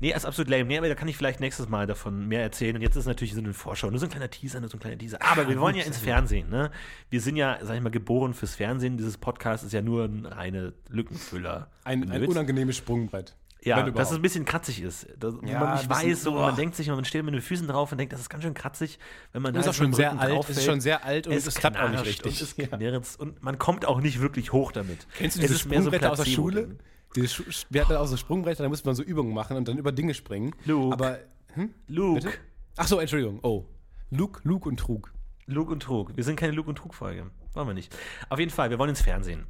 [0.00, 0.64] Nee, ist absolut lame.
[0.64, 2.76] Nee, aber da kann ich vielleicht nächstes Mal davon mehr erzählen.
[2.76, 4.80] Und jetzt ist natürlich so eine Vorschau, nur so ein kleiner Teaser, nur so ein
[4.80, 5.18] kleiner Teaser.
[5.22, 6.70] Aber wir wollen ja ins Fernsehen, ne?
[7.10, 8.96] Wir sind ja, sag ich mal, geboren fürs Fernsehen.
[8.96, 11.70] Dieses Podcast ist ja nur ein reine Lückenfüller.
[11.84, 13.36] Ein, ein unangenehmes Sprungbrett.
[13.62, 15.08] Ja, dass es ein bisschen kratzig ist.
[15.18, 17.90] Dass Ja, man nicht weiß, so, man denkt sich, man steht mit den Füßen drauf
[17.90, 19.00] und denkt, das ist ganz schön kratzig,
[19.32, 21.32] wenn man Das ist da auch schon sehr alt, es ist schon sehr alt und
[21.32, 22.40] es klappt auch nicht richtig.
[22.40, 23.00] Und es Ja.
[23.18, 25.06] und man kommt auch nicht wirklich hoch damit.
[25.16, 26.26] Kennst du Es diese ist mehr so Sprungbretter aus der.
[26.26, 26.76] Schule?
[27.16, 29.78] Diese Schu wir hatten auch so Sprungbretter, da musste man so Übungen machen und dann
[29.78, 30.54] über Dinge springen.
[30.64, 30.92] Luke.
[30.92, 31.18] Aber,
[31.54, 31.74] hm?
[31.88, 32.20] Luke.
[32.20, 32.36] Bitte?
[32.76, 33.40] Ach so, Entschuldigung.
[33.42, 33.64] Oh.
[34.10, 35.12] Luke, Luke und Trug.
[35.46, 36.16] Luke und Trug.
[36.16, 37.30] Wir sind keine Luke und Trug-Folge.
[37.54, 37.96] Wollen wir nicht.
[38.28, 39.46] Auf jeden Fall, wir wollen ins Fernsehen.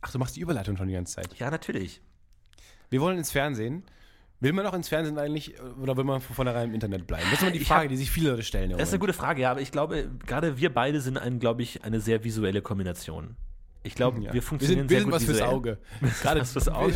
[0.00, 1.34] Ach, du machst die Überleitung schon die ganze Zeit.
[1.38, 2.00] Ja, natürlich.
[2.90, 3.82] Wir wollen ins Fernsehen.
[4.38, 7.24] Will man auch ins Fernsehen eigentlich oder will man von vornherein im Internet bleiben?
[7.30, 8.70] Das ist immer die Frage, hab- die sich viele Leute stellen.
[8.70, 11.62] Das ist eine gute Frage, ja, aber ich glaube, gerade wir beide sind, ein, glaube
[11.62, 13.36] ich, eine sehr visuelle Kombination.
[13.86, 14.32] Ich glaube, Ja.
[14.32, 15.40] wir funktionieren wir sehr sind gut was fürs.
[15.42, 15.78] Auge.
[16.22, 16.94] Gerade was fürs Auge?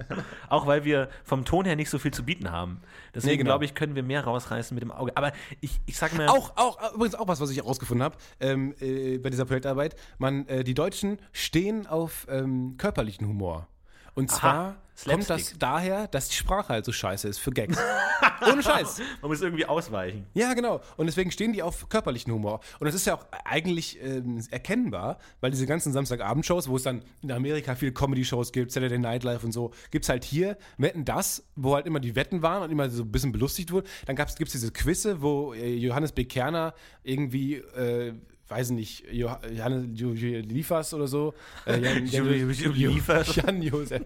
[0.48, 2.80] Auch weil wir vom Ton her nicht so viel zu bieten haben.
[3.14, 3.48] Deswegen Nee, genau.
[3.50, 5.16] glaube ich, können wir mehr rausreißen mit dem Auge.
[5.16, 8.74] Aber ich, ich sage mal, Auch, auch, übrigens auch was, was ich herausgefunden habe ähm,
[8.80, 9.94] äh, bei dieser Projektarbeit.
[10.18, 13.68] Man, äh, die Deutschen stehen auf ähm, körperlichen Humor.
[14.14, 15.60] Und zwar kommt das Slapstick.
[15.60, 17.78] daher, dass die Sprache halt so scheiße ist für Gags.
[18.50, 19.00] Ohne Scheiß.
[19.20, 20.26] man muss irgendwie ausweichen.
[20.34, 20.80] Ja, genau.
[20.96, 22.60] Und deswegen stehen die auf körperlichen Humor.
[22.78, 27.02] Und das ist ja auch eigentlich ähm, erkennbar, weil diese ganzen Samstagabendshows, wo es dann
[27.22, 31.04] in Amerika viele Comedy-Shows gibt, Saturday Night Live und so, gibt es halt hier Wetten
[31.04, 33.88] das, wo halt immer die Wetten waren und immer so ein bisschen belustigt wurde.
[34.06, 36.24] Dann gibt es diese Quizze, wo äh, Johannes B.
[36.24, 38.14] Kerner irgendwie, äh,
[38.48, 41.34] weiß nicht, Jo- Liefers oder so.
[41.66, 42.04] Äh, Jan,
[42.74, 43.36] Liefers.
[43.36, 44.02] Jan Josef.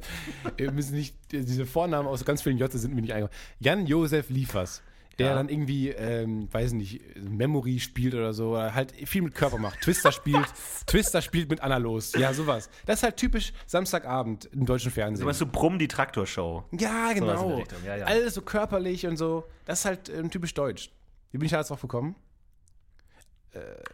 [0.56, 3.40] Wir müssen nicht, diese Vornamen aus ganz vielen J sind mir nicht eingefallen.
[3.60, 4.82] Jan Josef Liefers.
[5.18, 5.34] Der Ja.
[5.34, 9.80] dann irgendwie, ähm, weiß nicht, Memory spielt oder so, oder halt viel mit Körper macht.
[9.80, 10.46] Twister spielt,
[10.86, 12.12] Twister spielt mit Anna los.
[12.16, 12.70] Ja, sowas.
[12.86, 15.24] Das ist halt typisch Samstagabend im deutschen Fernsehen.
[15.24, 16.62] So was so Brumm, die Traktorshow.
[16.78, 17.56] ja, genau.
[17.56, 18.04] Richtung, ja, ja.
[18.06, 19.42] Alles so körperlich und so.
[19.64, 20.90] Das ist halt ähm, typisch deutsch.
[21.32, 22.14] Wie bin ich da jetzt drauf gekommen?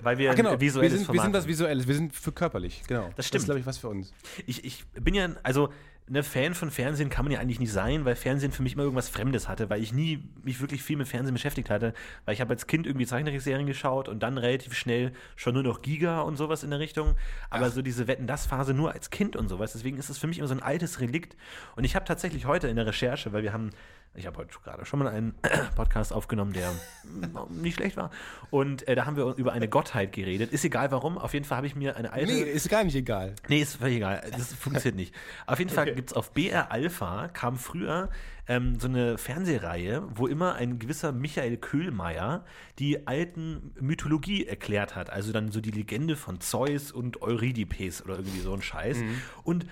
[0.00, 0.52] Weil wir Ah, genau.
[0.52, 1.86] ein visuelles wir, sind, wir Format sind was Visuelles.
[1.86, 2.82] Wir sind für körperlich.
[2.86, 3.10] Genau.
[3.16, 3.40] Das stimmt.
[3.40, 4.12] ist, glaube ich, was für uns.
[4.46, 5.70] ich, ich bin ja, also
[6.06, 8.82] ne Fan von Fernsehen kann man ja eigentlich nicht sein, weil Fernsehen für mich immer
[8.82, 11.94] irgendwas Fremdes hatte, weil ich nie mich wirklich viel mit Fernsehen beschäftigt hatte,
[12.26, 15.80] weil ich habe als Kind irgendwie Zeichentrickserien geschaut und dann relativ schnell schon nur noch
[15.80, 17.14] Giga und sowas in der Richtung,
[17.48, 20.48] aber so diese Wetten-Das-Phase nur als Kind und sowas, deswegen ist es für mich immer
[20.48, 21.36] so ein altes Relikt
[21.74, 23.70] und ich habe tatsächlich heute in der Recherche, weil wir haben
[24.14, 25.34] ich habe heute gerade schon mal einen
[25.76, 26.72] Podcast aufgenommen, der
[27.50, 28.10] nicht schlecht war.
[28.50, 30.52] Und äh, da haben wir über eine Gottheit geredet.
[30.52, 31.18] Ist egal warum.
[31.18, 32.32] Auf jeden Fall habe ich mir eine alte.
[32.32, 33.34] Nee, ist gar nicht egal.
[33.48, 34.22] Nee, ist völlig egal.
[34.30, 35.14] Das funktioniert nicht.
[35.46, 38.08] Auf jeden Fall gibt es auf BR Alpha, kam früher
[38.46, 42.44] ähm, so eine Fernsehreihe, wo immer ein gewisser Michael Köhlmeier
[42.78, 45.10] die alten Mythologie erklärt hat.
[45.10, 48.98] Also dann so die Legende von Zeus und Eurydipes oder irgendwie so ein Scheiß.
[49.42, 49.66] Und äh,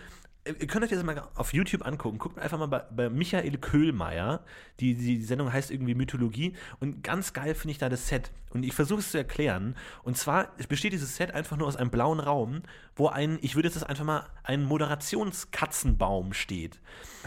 [0.45, 2.19] Ihr könnt euch das mal auf YouTube angucken.
[2.19, 4.45] Guckt einfach mal bei, bei Michael Köhlmeier.
[4.81, 6.55] Die, die, die Sendung heißt irgendwie Mythologie.
[6.81, 8.33] Und ganz geil finde ich da das Set.
[8.53, 9.77] Und ich versuche es zu erklären.
[10.03, 12.63] Und zwar besteht dieses Set einfach nur aus einem blauen Raum,
[12.95, 16.81] wo ein, ich würde jetzt einfach mal, ein Moderationskatzenbaum steht.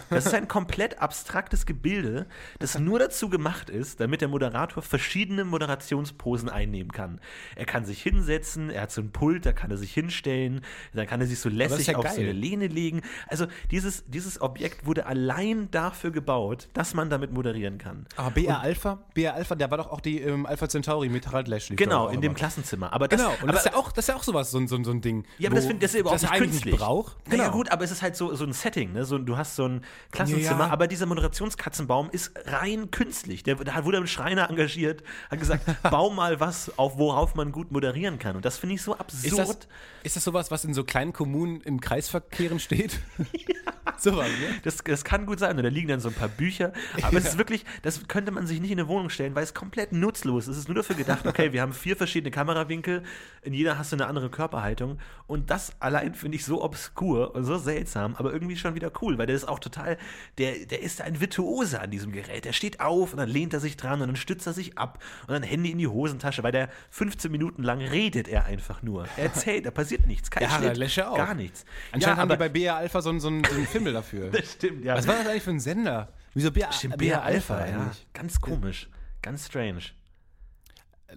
[0.09, 2.27] Das ist ein komplett abstraktes Gebilde,
[2.59, 7.19] das nur dazu gemacht ist, damit der Moderator verschiedene Moderationsposen einnehmen kann.
[7.55, 10.61] Er kann sich hinsetzen, er hat so ein Pult, da kann er sich hinstellen,
[10.93, 12.25] dann kann er sich so lässig ja auf so geil.
[12.25, 13.01] eine Lehne legen.
[13.27, 18.05] Also dieses, dieses Objekt wurde allein dafür gebaut, dass man damit moderieren kann.
[18.17, 21.47] Aber BR Alpha, BR Alpha, der war doch auch die ähm, Alpha Centauri mit Harald
[21.47, 21.69] Lesch.
[21.69, 22.35] lief Genau, in dem immer.
[22.35, 22.93] Klassenzimmer.
[22.93, 24.57] Aber das, Genau, und aber, das, ist ja auch, das ist ja auch sowas, so,
[24.59, 25.25] ein- so, so ein Ding.
[25.37, 26.73] Ja, aber das, find, das ist ja überhaupt das nicht künstlich.
[26.73, 27.15] nicht braucht.
[27.27, 27.55] Naja, Genau.
[27.57, 29.05] gut, aber es ist halt so, so ein Setting, ne?
[29.05, 30.69] So, du hast so ein Klassenzimmer, Ja.
[30.71, 33.43] aber dieser Moderationskatzenbaum ist rein künstlich.
[33.43, 37.71] Der, da wurde ein Schreiner engagiert, hat gesagt, bau mal was, auf worauf man gut
[37.71, 38.35] moderieren kann.
[38.35, 39.23] Und das finde ich so absurd.
[39.25, 39.57] Ist das,
[40.03, 42.99] ist das sowas, was in so kleinen Kommunen in Kreisverkehren steht?
[43.97, 44.55] sowas, ne?
[44.63, 45.57] Das, das kann gut sein.
[45.57, 46.73] Und da liegen dann so ein paar Bücher.
[47.01, 49.53] Aber es ist wirklich, das könnte man sich nicht in eine Wohnung stellen, weil es
[49.53, 50.55] komplett nutzlos ist.
[50.55, 53.03] Es ist nur dafür gedacht, okay, wir haben vier verschiedene Kamerawinkel,
[53.41, 54.99] in jeder hast du eine andere Körperhaltung.
[55.27, 59.17] Und das allein finde ich so obskur und so seltsam, aber irgendwie schon wieder cool,
[59.17, 59.97] weil der ist auch total,
[60.37, 62.45] der, der ist ein Virtuose an diesem Gerät.
[62.45, 65.01] Der steht auf und dann lehnt er sich dran und dann stützt er sich ab
[65.27, 69.05] und dann Handy in die Hosentasche, weil der 15 Minuten lang redet er einfach nur.
[69.17, 70.29] Er erzählt, da passiert nichts.
[70.31, 71.17] Kein Ja, Schnitt, Lesche auch.
[71.17, 71.65] gar nichts.
[71.91, 74.29] Anscheinend ja, haben die bei BR Alpha so, ein- so, ein- so einen Fimmel dafür.
[74.31, 74.95] das stimmt, ja.
[74.95, 76.09] Was war das eigentlich für ein Sender?
[76.33, 77.79] Wieso BR, Stimmt, BR BR Alpha, ja.
[77.79, 78.05] eigentlich?
[78.13, 78.89] Ganz komisch.
[79.21, 79.81] Ganz strange.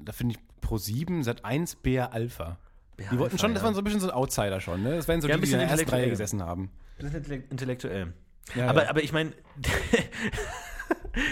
[0.01, 2.59] Da finde ich Pro7, Sat 1, BR Alpha.
[2.97, 3.65] BR die wollten Alpha, schon, das ja.
[3.67, 4.97] waren so ein bisschen so ein Outsider schon, ne?
[4.97, 6.71] Das wären so Ja, die, ein die in der bisschen ersten Reihe gesessen haben.
[6.99, 8.13] Das ist intellekt- intellektuell.
[8.55, 9.33] Ja, aber, aber ich meine,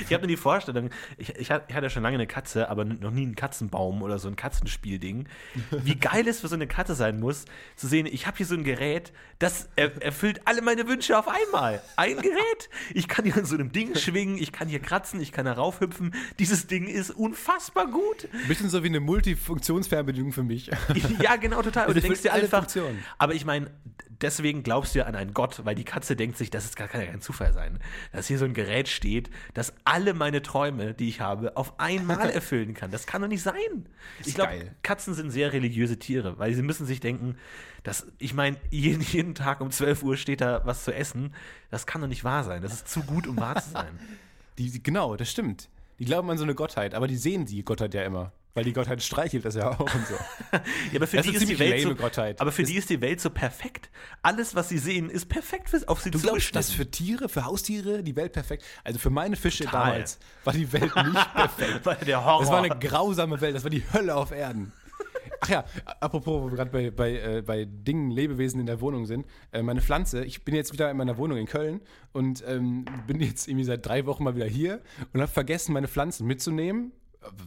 [0.07, 3.23] ich habe mir die Vorstellung, ich, ich, hatte- schon lange eine Katze, aber noch nie
[3.23, 5.29] einen Katzenbaum oder so ein Katzenspielding.
[5.71, 7.45] Wie geil es für so eine Katze sein muss,
[7.77, 11.29] zu sehen, ich habe hier so ein Gerät, das er, erfüllt alle meine Wünsche auf
[11.29, 11.81] einmal.
[11.97, 12.69] Ein Gerät.
[12.95, 15.53] Ich kann hier in so einem Ding schwingen, ich kann hier kratzen, ich kann da
[15.53, 16.15] raufhüpfen.
[16.39, 18.29] Dieses Ding ist unfassbar gut.
[18.33, 20.71] Ein bisschen so wie eine Multifunktionsfernbedienung für mich.
[21.21, 21.87] Ja, genau, total.
[21.89, 23.03] Und du denkst dir einfach, Funktionen.
[23.19, 23.71] aber ich meine,
[24.21, 26.89] deswegen glaubst du ja an einen Gott, weil die Katze denkt sich, das ist gar
[26.89, 27.79] kein, Zufall sein,
[28.13, 32.31] dass hier so ein Gerät steht, das alle meine Träume, die ich habe, auf einmal
[32.31, 32.91] erfüllen kann.
[32.91, 33.89] Das kann doch nicht sein.
[34.25, 34.73] Ich glaube.
[34.83, 37.37] Katzen sind sehr religiöse Tiere, weil sie müssen sich denken,
[37.83, 41.35] dass, ich meine, jeden, jeden Tag um 12 Uhr steht da was zu essen.
[41.71, 42.63] Das kann doch nicht wahr sein.
[42.63, 43.99] Das ist zu gut, um wahr zu sein.
[44.59, 45.69] Die, genau, das stimmt.
[45.99, 48.33] Die glauben an so eine Gottheit, aber die sehen die Gottheit ja immer.
[48.57, 50.15] Weil die Gottheit streichelt das ja auch und so.
[50.53, 52.41] Ja, aber für Das die ist die Welt so, Gottheit.
[52.41, 53.91] aber für die ist die Welt so perfekt.
[54.23, 57.45] Alles, was sie sehen, ist perfekt für, auf sie Du glaubst, dass für Tiere, für
[57.45, 58.65] Haustiere die Welt perfekt?
[58.83, 59.91] Also für meine Fische Total.
[59.93, 61.81] damals war die Welt nicht perfekt.
[61.85, 62.41] Weil der Horror.
[62.41, 64.73] Das war eine grausame Welt, das war die Hölle auf Erden.
[65.41, 65.65] Ach ja,
[66.01, 69.27] apropos, wo wir gerade bei, bei, äh, bei Dingen, Lebewesen in der Wohnung sind.
[69.53, 73.21] Äh, meine Pflanze, ich bin jetzt wieder in meiner Wohnung in Köln und ähm, bin
[73.21, 74.81] jetzt irgendwie seit drei Wochen mal wieder hier
[75.13, 76.93] und habe vergessen, meine Pflanzen mitzunehmen.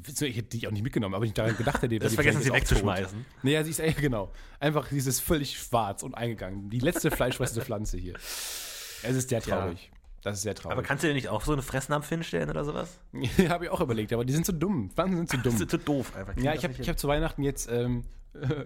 [0.07, 1.89] Ich hätte die auch nicht mitgenommen, aber ich daran gedacht hätte.
[1.99, 3.25] Das die vergessen sie wegzuschmeißen.
[3.43, 4.31] Nee, ja, sie ist, ja, genau.
[4.59, 6.69] Einfach, ist völlig schwarz und eingegangen.
[6.69, 8.15] Die letzte fleischfressende Pflanze hier.
[8.15, 9.91] Es ist sehr traurig.
[10.21, 10.73] Das ist sehr traurig.
[10.77, 12.99] Aber kannst du dir nicht auch so eine Fressnapf hinstellen oder sowas?
[13.47, 14.91] habe ich auch überlegt, aber die sind zu dumm.
[14.91, 15.53] Pflanzen sind zu dumm.
[15.53, 16.35] Das ist zu doof einfach.
[16.37, 18.03] Ja, ich habe hab zu Weihnachten jetzt ähm,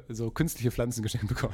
[0.10, 1.54] so künstliche Pflanzen geschenkt bekommen.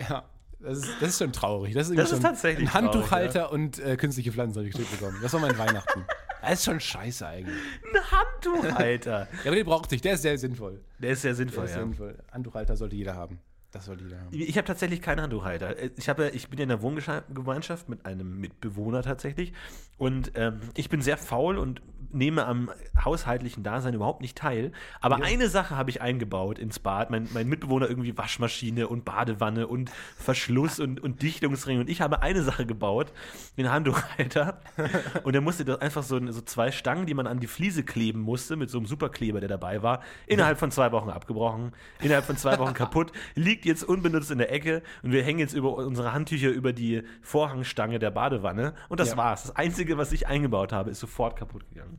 [0.00, 0.24] ja,
[0.60, 1.74] das ist, das ist schon traurig.
[1.74, 5.18] Das ist, Das ist tatsächlich Ein Handtuchhalter und äh, künstliche Pflanzen habe ich geschenkt bekommen.
[5.22, 6.04] Das war mein Weihnachten.
[6.42, 7.56] Das ist schon scheiße eigentlich.
[7.94, 9.28] ein Handtuch, Alter.
[9.44, 10.00] Ja, aber den braucht sich.
[10.00, 10.80] Der ist sehr sinnvoll.
[10.98, 11.80] Der ist sehr Der sinnvoll, ist ja.
[11.80, 12.18] sinnvoll.
[12.32, 13.38] Handtuchhalter sollte jeder haben.
[13.70, 14.28] Das sollte jeder haben.
[14.32, 15.74] Ich habe tatsächlich keinen Handtuchhalter.
[15.98, 19.52] Ich, habe, ich bin in einer Wohngemeinschaft mit einem Mitbewohner tatsächlich.
[19.98, 22.70] Und ähm, ich bin sehr faul und nehme am
[23.04, 24.72] haushaltlichen Dasein überhaupt nicht teil.
[25.00, 27.10] Aber eine Sache habe ich eingebaut ins Bad.
[27.10, 31.80] Mein, mein Mitbewohner irgendwie Waschmaschine und Badewanne und Verschluss und, und Dichtungsring.
[31.80, 33.12] Und ich habe eine Sache gebaut,
[33.56, 34.60] den Handtuchhalter.
[35.22, 38.20] und er musste da einfach so, so zwei Stangen, die man an die Fliese kleben
[38.20, 42.36] musste, mit so einem Superkleber, der dabei war, innerhalb von zwei Wochen abgebrochen, innerhalb von
[42.36, 46.12] zwei Wochen kaputt, liegt jetzt unbenutzt in der Ecke und wir hängen jetzt über unsere
[46.12, 48.74] Handtücher über die Vorhangstange der Badewanne.
[48.88, 49.16] Und das Ja.
[49.16, 49.42] war's.
[49.42, 51.97] Das Einzige, was ich eingebaut habe, ist sofort kaputt gegangen.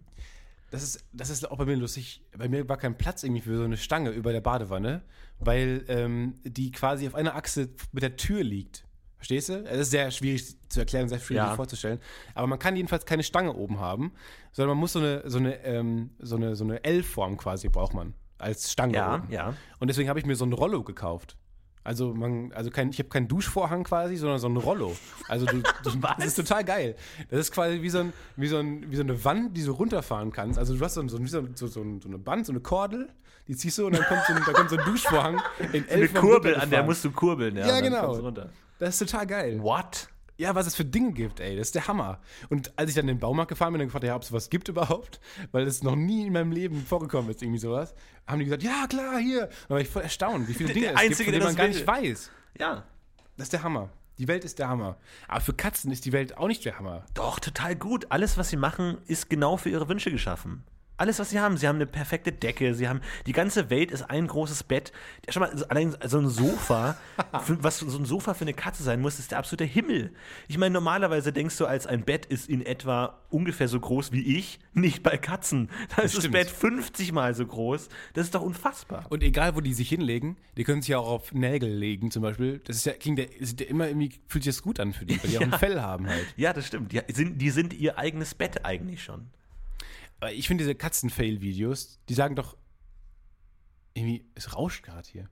[0.72, 2.22] Das ist, das ist auch bei mir lustig.
[2.38, 5.02] Bei mir war kein Platz irgendwie für so eine Stange über der Badewanne,
[5.40, 8.86] weil ähm, die quasi auf einer Achse mit der Tür liegt.
[9.18, 9.66] Verstehst du?
[9.66, 11.56] Es ist sehr schwierig zu erklären, sehr schwierig Ja.
[11.56, 12.00] vorzustellen.
[12.36, 14.14] Aber man kann jedenfalls keine Stange oben haben,
[14.52, 17.94] sondern man muss so eine, so eine, ähm, so eine, so eine L-Form quasi braucht
[17.96, 19.32] man als Stange Ja, oben.
[19.32, 19.56] ja.
[19.80, 21.36] Und deswegen habe ich mir so ein Rollo gekauft.
[21.84, 24.96] Also man, also kein, ich habe keinen Duschvorhang quasi, sondern so ein Rollo.
[25.28, 26.96] Also du, du das ist total geil.
[27.30, 29.72] Das ist quasi wie so, ein, wie, so ein, wie so eine Wand, die du
[29.72, 30.60] runterfahren kannst.
[30.60, 32.60] Also du hast so, ein- so, so, so, so, ein- so eine Band, so eine
[32.60, 33.10] Kordel,
[33.48, 35.88] die ziehst du und dann kommt so ein, da kommt so ein Duschvorhang in Eine
[35.88, 37.56] elf Kurbel, an der musst du kurbeln.
[37.56, 38.20] Ja, Ja, genau.
[38.78, 39.60] Das ist total geil.
[39.62, 40.08] What?
[40.40, 42.22] Ja, was es für Dinge gibt, ey, das ist der Hammer.
[42.48, 44.50] Und als ich dann in den Baumarkt gefahren bin und gefragt, ja, ob es was
[44.50, 45.20] gibt überhaupt,
[45.52, 47.94] weil es noch nie in meinem Leben vorgekommen ist, irgendwie sowas,
[48.26, 49.50] haben die gesagt, ja, klar, hier.
[49.68, 51.66] Da war ich voll erstaunt, wie viele Der Dinge es Einzige, gibt, von denen der
[51.66, 52.32] man gar nicht weiß.
[52.58, 52.86] Ja.
[53.36, 53.90] Das ist der Hammer.
[54.18, 54.96] Die Welt ist der Hammer.
[55.28, 57.06] Aber für Katzen ist die Welt auch nicht der Hammer.
[57.16, 58.08] Doch, total gut.
[58.10, 60.64] Alles, was sie machen, ist genau für ihre Wünsche geschaffen.
[61.00, 61.56] Alles, was sie haben.
[61.56, 62.76] Sie haben eine perfekte Decke.
[62.76, 64.92] Sie haben die ganze Welt ist ein großes Bett.
[65.30, 66.98] Schau mal, allein so ein Sofa,
[67.44, 70.12] für, was so ein Sofa für eine Katze sein muss, ist der absolute Himmel.
[70.50, 74.38] Ich meine, normalerweise denkst du, als ein Bett ist in etwa ungefähr so groß wie
[74.38, 75.70] ich, nicht bei Katzen.
[75.96, 76.30] Da ist das.
[76.30, 77.88] Bett 50 mal so groß.
[78.14, 79.06] Das ist doch unfassbar.
[79.10, 82.24] Und egal, wo die sich hinlegen, die können sich ja auch auf Nägel legen, zum
[82.24, 82.60] Beispiel.
[82.66, 85.06] Das ist ja, klingt ja, ist ja immer irgendwie, fühlt sich das gut an für
[85.06, 86.26] die, weil die auch ein Fell haben halt.
[86.36, 86.92] Ja, das stimmt.
[86.92, 89.28] Die sind, die sind ihr eigenes Bett eigentlich schon.
[90.32, 92.58] Ich finde diese Katzen-Fail-Videos, die sagen doch,
[93.94, 95.30] irgendwie, es rauscht gerade hier.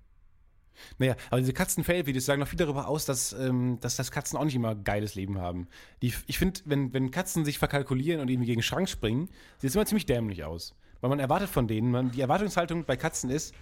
[0.98, 4.46] Naja, aber diese Katzen-Fail-Videos sagen noch viel darüber aus, dass, ähm, dass das Katzen auch
[4.46, 5.68] nicht immer ein geiles Leben haben.
[6.02, 9.70] Die, ich finde, wenn, wenn Katzen sich verkalkulieren und irgendwie gegen den Schrank springen, sieht
[9.70, 10.76] es immer ziemlich dämlich aus.
[11.02, 13.54] Weil man erwartet von denen, man, die Erwartungshaltung bei Katzen ist,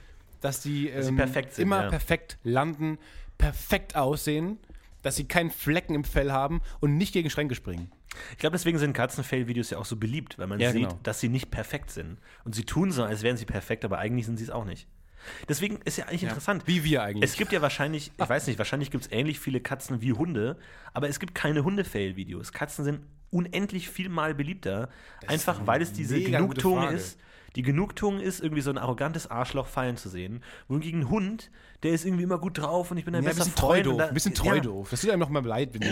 [0.41, 1.89] dass die, ähm, sie perfekt sind, immer ja.
[1.89, 2.97] perfekt landen,
[3.37, 4.59] perfekt aussehen,
[5.01, 7.91] dass sie keinen Flecken im Fell haben und nicht gegen Schränke springen.
[8.31, 10.99] Ich glaube, deswegen sind Katzen-Fail-Videos ja auch so beliebt, weil man Ja, sieht, genau.
[11.03, 12.17] dass sie nicht perfekt sind.
[12.43, 14.87] Und sie tun so, als wären sie perfekt, aber eigentlich sind sie es auch nicht.
[15.49, 16.63] Deswegen ist ja eigentlich interessant.
[16.67, 17.29] Wie wir eigentlich.
[17.29, 20.57] Es gibt ja wahrscheinlich, ich weiß nicht, wahrscheinlich gibt es ähnlich viele Katzen wie Hunde,
[20.93, 22.51] aber es gibt keine Hunde-Fail-Videos.
[22.51, 22.99] Katzen sind
[23.31, 24.89] unendlich viel mal beliebter,
[25.27, 27.19] einfach weil es diese Genugtuung ist,
[27.55, 30.43] Die Genugtuung ist, irgendwie so ein arrogantes Arschloch fallen zu sehen.
[30.67, 31.51] Wohingegen ein Hund,
[31.83, 33.99] der ist irgendwie immer gut drauf und ich bin ein Ja, ein bisschen treu Freund.
[33.99, 34.89] da- Ein bisschen treu ja, doof.
[34.91, 35.87] Das tut einem noch mal leid, wenn die.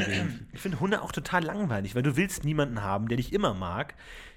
[0.54, 3.95] Ich finde Hunde auch total langweilig, weil du willst niemanden haben, der dich immer mag.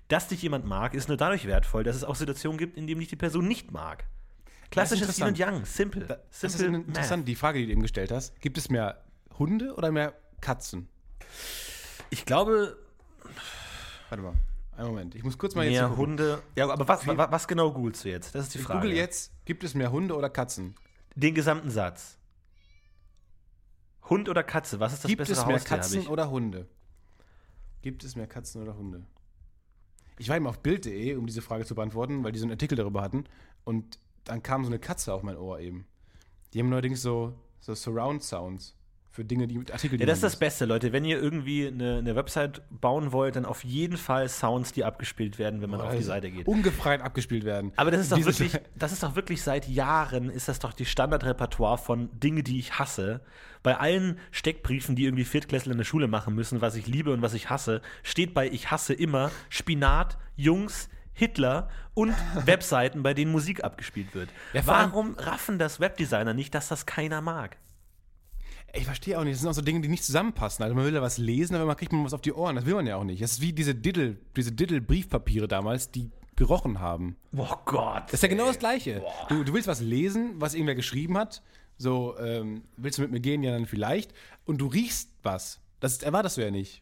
[0.09, 3.01] Dass dich jemand mag, ist nur dadurch wertvoll, dass es auch Situationen gibt, in denen
[3.01, 4.05] dich die Person nicht mag.
[4.71, 5.39] Klassisches Yin und.
[5.39, 6.07] Yang, simple.
[6.07, 8.41] Das ist simple interessant, die Frage, die du eben gestellt hast.
[8.41, 9.03] Gibt es mehr
[9.37, 10.89] Hunde oder mehr Katzen?
[12.11, 12.77] Ich glaube,
[14.11, 14.35] Warte mal,
[14.77, 15.15] einen Moment.
[15.15, 16.11] Ich muss kurz mal jetzt mehr hier gucken.
[16.13, 16.43] Hunde.
[16.57, 18.35] Ja, aber was, wa- was genau googelst du jetzt?
[18.35, 18.81] Das ist die Ich Frage.
[18.81, 20.75] google jetzt, gibt es mehr Hunde oder Katzen?
[21.15, 22.19] Den gesamten Satz.
[24.09, 24.79] Hund oder Katze?
[24.81, 25.77] Was ist das gibt bessere es mehr Haustier?
[25.77, 26.09] Katzen ich?
[26.09, 26.67] oder Hunde?
[27.83, 29.05] Gibt es mehr Katzen oder Hunde?
[30.19, 32.77] Ich war eben auf Bild.de, um diese Frage zu beantworten, weil die so einen Artikel
[32.77, 33.25] darüber hatten.
[33.65, 35.87] Und dann kam so eine Katze auf mein Ohr eben.
[36.55, 38.76] Die haben neuerdings so, so Surround Sounds
[39.17, 40.93] für Dinge, die mit Artikel, die Ja, das ist das Beste, Leute.
[40.93, 45.39] Wenn ihr irgendwie eine, eine Website bauen wollt, dann auf jeden Fall Sounds, die abgespielt
[45.39, 46.09] werden, wenn man auf die liest.
[46.09, 46.47] Seite geht.
[46.47, 47.73] Ungefreit abgespielt werden.
[47.77, 50.73] Aber das ist doch Dieses- wirklich, das ist doch wirklich seit Jahren, ist das doch
[50.73, 53.21] die Standardrepertoire von Dinge, die ich hasse.
[53.63, 57.23] Bei allen Steckbriefen, die irgendwie Viertklässler in der Schule machen müssen, was ich liebe und
[57.23, 63.33] was ich hasse, steht bei ich hasse immer Spinat, Jungs, Hitler und Webseiten, bei denen
[63.33, 64.29] Musik abgespielt wird.
[64.53, 67.57] Ja, Warum raffen das Webdesigner nicht, dass das keiner mag?
[68.77, 69.35] Ich verstehe auch nicht.
[69.35, 70.63] Das sind auch so Dinge, die nicht zusammenpassen.
[70.63, 72.57] Also man will da was lesen, aber man kriegt man was auf die Ohren.
[72.57, 73.23] Das will man ja auch nicht.
[73.23, 77.17] Das ist wie diese Diddle, diese Diddle-Briefpapiere damals, die gerochen haben.
[77.37, 78.05] Oh Gott.
[78.07, 79.03] Das ist ja genau das Gleiche.
[79.29, 81.43] Du, du willst was lesen, was irgendwer geschrieben hat.
[81.79, 83.43] So, ähm, willst du mit mir gehen?
[83.43, 84.13] Ja, dann vielleicht.
[84.45, 85.61] Und du riechst was.
[85.81, 86.81] Das erwartest du ja nicht.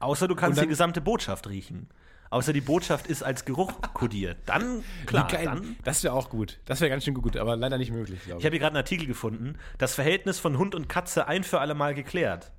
[0.00, 1.88] Außer du kannst dann- die gesamte Botschaft riechen.
[2.30, 4.38] Außer die Botschaft ist als Geruch kodiert.
[4.46, 5.44] Dann, klar, geil.
[5.46, 6.60] dann das wäre auch gut.
[6.64, 8.44] Das wäre ganz schön gut, aber leider nicht möglich, glaube Ich ich.
[8.46, 11.74] habe hier gerade einen Artikel gefunden, das Verhältnis von Hund und Katze ein für alle
[11.74, 12.52] Mal geklärt.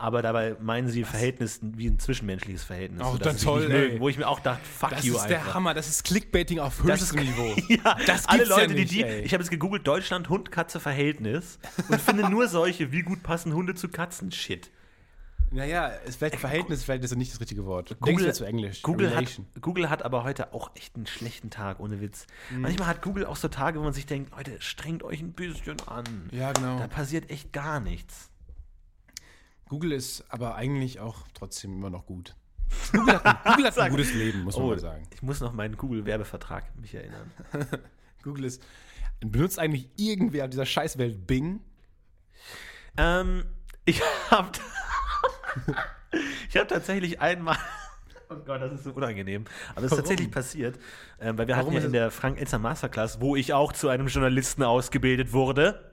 [0.00, 3.04] Aber dabei meinen sie Verhältnis wie ein zwischenmenschliches Verhältnis.
[3.20, 5.44] Sie sich toll, mögen, wo ich mir auch dachte, fuck Das you ist einfach.
[5.46, 5.74] der Hammer.
[5.74, 7.56] Das ist Clickbaiting auf Das ist höchstem Niveau.
[7.84, 9.04] ja, Das alle gibt's ja Leute, nicht, die die.
[9.24, 13.88] Ich habe jetzt gegoogelt, Deutschland Hund-Katze-Verhältnis und finde nur solche, wie gut passen Hunde zu
[13.88, 14.30] Katzen.
[14.30, 14.70] Shit.
[15.50, 17.90] Naja, es vielleicht Verhältnis, vielleicht ist nicht das richtige Wort.
[17.90, 18.82] Denkst Google, jetzt zu Englisch?
[18.82, 19.40] Google, hat.
[19.60, 22.26] Google hat aber heute auch echt einen schlechten Tag, ohne Witz.
[22.50, 22.60] Mhm.
[22.62, 25.80] Manchmal hat Google auch so Tage, wo man sich denkt, Leute, strengt euch ein bisschen
[25.88, 26.04] an.
[26.32, 26.78] Ja, genau.
[26.78, 28.30] Da passiert echt gar nichts.
[29.68, 32.34] Google ist aber eigentlich auch trotzdem immer noch gut.
[32.92, 35.02] Google hat, ein- Google hat ein gutes Leben, muss man Oh, mal sagen.
[35.14, 37.30] ich muss noch meinen Google-Werbevertrag mich erinnern.
[38.22, 38.62] Google ist.
[39.20, 41.60] Benutzt eigentlich irgendwer auf dieser Scheißwelt Bing?
[42.98, 43.44] ähm,
[43.86, 44.50] ich habe
[46.48, 47.56] ich hab tatsächlich einmal
[48.30, 49.44] Oh Gott, das ist so unangenehm.
[49.74, 50.78] Aber es ist tatsächlich passiert,
[51.18, 54.08] ähm, weil wir Warum hatten ja in der Frank-Elster Masterclass, wo ich auch zu einem
[54.08, 55.92] Journalisten ausgebildet wurde,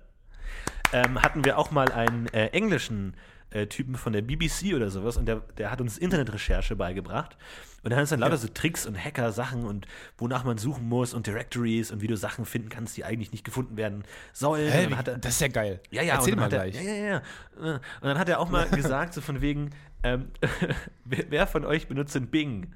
[0.92, 3.16] ähm, hatten wir auch mal einen äh, englischen
[3.56, 7.38] äh, Typen von der BBC oder sowas und der, der hat uns Internetrecherche beigebracht.
[7.84, 9.88] Und der hat uns dann lauter so Tricks und Hacker-Sachen und
[10.18, 13.46] wonach man suchen muss und Directories und wie du Sachen finden kannst, die eigentlich nicht
[13.46, 14.72] gefunden werden sollen.
[14.72, 15.80] Hä, hat er, wie, das ist ja geil.
[15.92, 16.86] ja, ja, Erzähl und mal dann hat gleich.
[16.86, 17.22] Er, ja, ja,
[17.64, 17.74] ja.
[17.76, 19.70] Und dann hat er auch mal gesagt, so von wegen,
[20.04, 20.32] ähm,
[21.06, 22.74] wer, wer von euch benutzt denn Bing?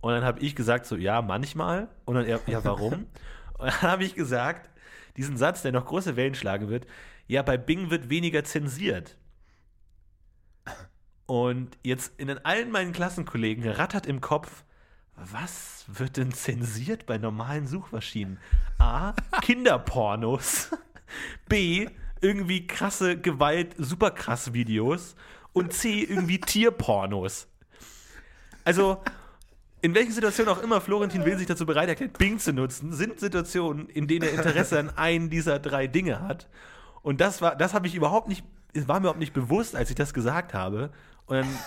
[0.00, 1.88] Und dann habe ich gesagt, so, ja, manchmal.
[2.06, 2.92] Und dann er, ja, warum?
[3.58, 4.70] Und dann habe ich gesagt,
[5.18, 6.86] diesen Satz, der noch große Wellen schlagen wird,
[7.26, 9.16] ja, bei Bing wird weniger zensiert.
[11.30, 14.64] Und jetzt in allen meinen Klassenkollegen rattert im Kopf,
[15.14, 18.40] was wird denn zensiert bei normalen Suchmaschinen?
[18.78, 19.12] A.
[19.40, 20.70] Kinderpornos.
[21.48, 21.88] B.
[22.20, 25.14] Irgendwie krasse Gewalt, super krass Videos.
[25.52, 26.00] Und C.
[26.02, 27.46] Irgendwie Tierpornos.
[28.64, 29.00] Also,
[29.82, 33.20] in welchen Situationen auch immer Florentin Will sich dazu bereit erklärt, Bing zu nutzen, sind
[33.20, 36.48] Situationen, in denen er Interesse an einen dieser drei Dinge hat.
[37.02, 39.96] Und das war, das habe ich überhaupt nicht, war mir überhaupt nicht bewusst, als ich
[39.96, 40.90] das gesagt habe.
[41.30, 41.58] Und dann,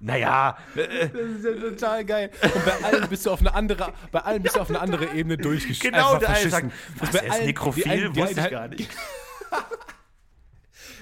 [0.00, 2.30] naja, äh, Das ist ja total geil.
[2.42, 5.06] Und bei allen bist du auf eine andere, bei allen bist du auf eine andere
[5.12, 5.92] Ebene durchgeschrieben.
[5.98, 8.88] genau, der eine sagt, was, er ist nekrophil, wusste ich gar nicht.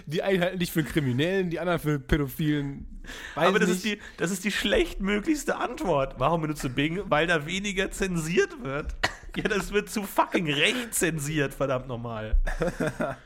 [0.08, 3.02] Die einen halten dich für einen Kriminellen, die anderen für Pädophilen.
[3.34, 3.76] Weiß Aber das nicht.
[3.78, 6.14] ist, die, das ist die schlechtmöglichste Antwort.
[6.18, 7.00] Warum benutzt du Bing?
[7.06, 8.94] Weil da weniger zensiert wird.
[9.36, 12.36] Ja, das wird zu fucking recht zensiert, verdammt nochmal.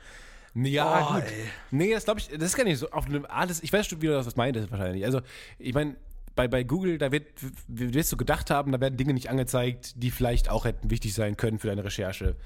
[0.55, 1.25] Ja, Oh, gut.
[1.25, 1.45] ey.
[1.71, 3.63] Nee, das glaube ich, das ist gar nicht so auf einem alles.
[3.63, 5.05] Ich weiß schon, wie du das meintest wahrscheinlich.
[5.05, 5.21] Also,
[5.59, 5.97] ich meine,
[6.35, 7.27] bei, bei Google, da wird,
[7.69, 11.15] wie wirst du gedacht haben, da werden Dinge nicht angezeigt, die vielleicht auch hätten wichtig
[11.15, 12.37] sein können für deine Recherche.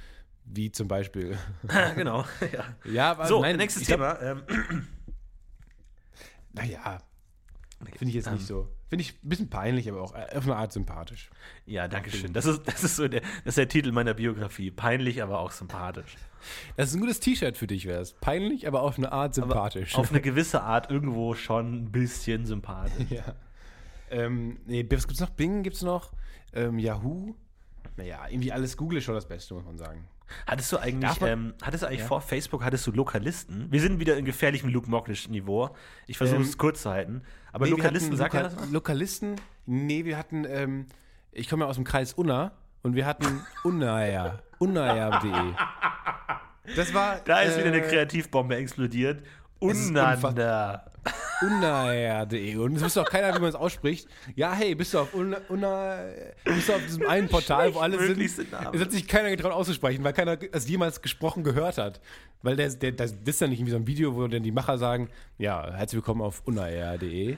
[0.46, 1.38] Wie zum Beispiel.
[1.96, 2.24] genau.
[2.52, 2.64] Ja.
[2.92, 4.20] Ja, aber So, nein, nächstes Thema.
[4.20, 4.42] Ähm,
[6.52, 7.00] Naja,
[7.78, 8.68] finde ich jetzt nicht so.
[8.88, 11.30] Finde ich ein bisschen peinlich, aber auch äh, auf eine Art sympathisch.
[11.66, 12.32] ja, danke schön.
[12.32, 14.70] Das ist, das, ist so der, das ist der Titel meiner Biografie.
[14.70, 16.16] Peinlich, aber auch sympathisch.
[16.76, 18.12] Das ist ein gutes T-Shirt für dich, wäre es.
[18.12, 19.94] Peinlich, aber auf eine Art sympathisch.
[19.94, 23.10] Auf eine gewisse Art irgendwo schon ein bisschen sympathisch.
[23.10, 23.34] ja.
[24.10, 25.30] Ähm, nee, was gibt's noch?
[25.30, 26.12] Bing gibt's noch?
[26.52, 27.34] Ähm, Yahoo?
[27.96, 30.06] Naja, irgendwie alles Google ist schon das Beste, muss man sagen.
[30.46, 32.06] Hattest du eigentlich, man- ähm, hattest du eigentlich Ja.
[32.06, 33.70] vor Facebook, hattest du Lokalisten?
[33.70, 35.70] Wir sind wieder in gefährlichem Luke Mockridge-Niveau.
[36.06, 37.22] Ich versuche Ähm, es kurz zu halten.
[37.52, 38.70] Aber Nee, Lokalisten, sagt er Loka- das?
[38.70, 39.37] Lokalisten?
[39.66, 40.87] Nee, wir hatten, ähm,
[41.32, 44.38] ich komme ja aus dem Kreis Unna und wir hatten Unnaja.
[44.58, 45.52] Unnaja.de.
[46.76, 47.20] Das war.
[47.24, 49.22] Da ist wieder eine äh, Kreativbombe explodiert.
[49.60, 50.84] Unander.
[51.42, 52.56] Unnaja.de.
[52.56, 54.08] Und es wusste auch keiner, wie man es ausspricht.
[54.34, 55.98] Ja, hey, bist du auf Unna, Unna
[56.44, 58.18] bist du auf diesem einen Portal, wo alle sind.
[58.72, 62.00] Es hat sich keiner getraut auszusprechen, weil keiner es jemals gesprochen gehört hat.
[62.42, 64.78] Weil der, der, das ist dann nicht irgendwie so ein Video, wo dann die Macher
[64.78, 67.36] sagen, ja, herzlich willkommen auf unnaja.de.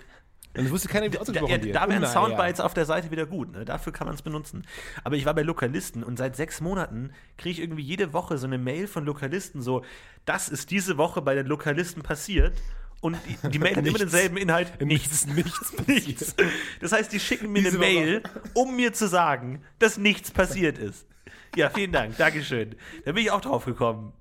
[0.64, 1.74] Es wusste keiner, wie Da, ausgesprochen ja, wird.
[1.74, 2.12] da wären Unnaja.
[2.12, 3.52] Soundbites auf der Seite wieder gut.
[3.52, 3.64] Ne?
[3.64, 4.64] Dafür kann man es benutzen.
[5.04, 8.46] Aber ich war bei Lokalisten und seit sechs Monaten kriege ich irgendwie jede Woche so
[8.46, 9.84] eine Mail von Lokalisten, so,
[10.24, 12.54] das ist diese Woche bei den Lokalisten passiert.
[13.02, 14.80] Und die, die Mail hat immer denselben Inhalt.
[14.80, 16.34] Nichts, nichts Nichts.
[16.80, 17.78] Das heißt, die schicken mir Diese eine.
[17.78, 18.22] Mail,
[18.54, 21.06] um mir zu sagen, dass nichts passiert ist.
[21.54, 22.74] Ja, vielen Dank, Dankeschön.
[23.04, 24.12] Da bin ich auch drauf gekommen.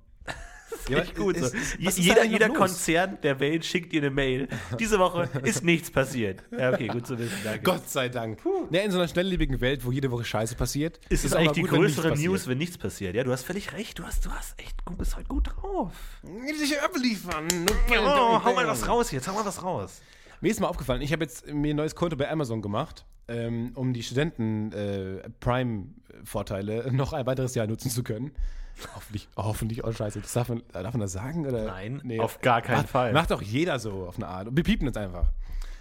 [0.88, 1.36] Ja, Echt gut.
[1.36, 1.56] es- So.
[1.88, 2.56] ist Jeder, jeder los?
[2.56, 4.48] Konzern der Welt schickt dir eine Mail.
[4.78, 6.42] Diese Woche ist nichts passiert.
[6.56, 7.36] Ja, okay, gut zu wissen.
[7.42, 7.60] Danke.
[7.62, 8.38] Gott sei Dank.
[8.70, 11.60] Ja, in so einer schnelllebigen Welt, wo jede Woche Scheiße passiert, ist es eigentlich die
[11.62, 12.30] gut, wenn nichts größere passiert.
[12.32, 13.14] News, wenn nichts passiert?
[13.16, 13.98] Ja, du hast völlig recht.
[13.98, 15.92] Du hast, du hast echt, du bist heute gut drauf.
[16.58, 17.48] Sich abliefern.
[17.90, 20.00] Oh, hau mal was raus jetzt, hau mal was raus.
[20.40, 23.72] Mir ist mal aufgefallen, ich habe jetzt mir ein neues Konto bei Amazon gemacht, ähm,
[23.74, 28.32] um die Studenten äh, Prime-Vorteile noch ein weiteres Jahr nutzen zu können.
[28.94, 31.46] Hoffentlich, hoffentlich, oh scheiße, das darf, man, darf man das sagen?
[31.46, 31.64] Oder?
[31.64, 33.12] Nein, auf gar keinen macht, Fall.
[33.12, 34.48] Macht doch jeder so auf eine Art.
[34.48, 35.32] Und wir piepen jetzt einfach.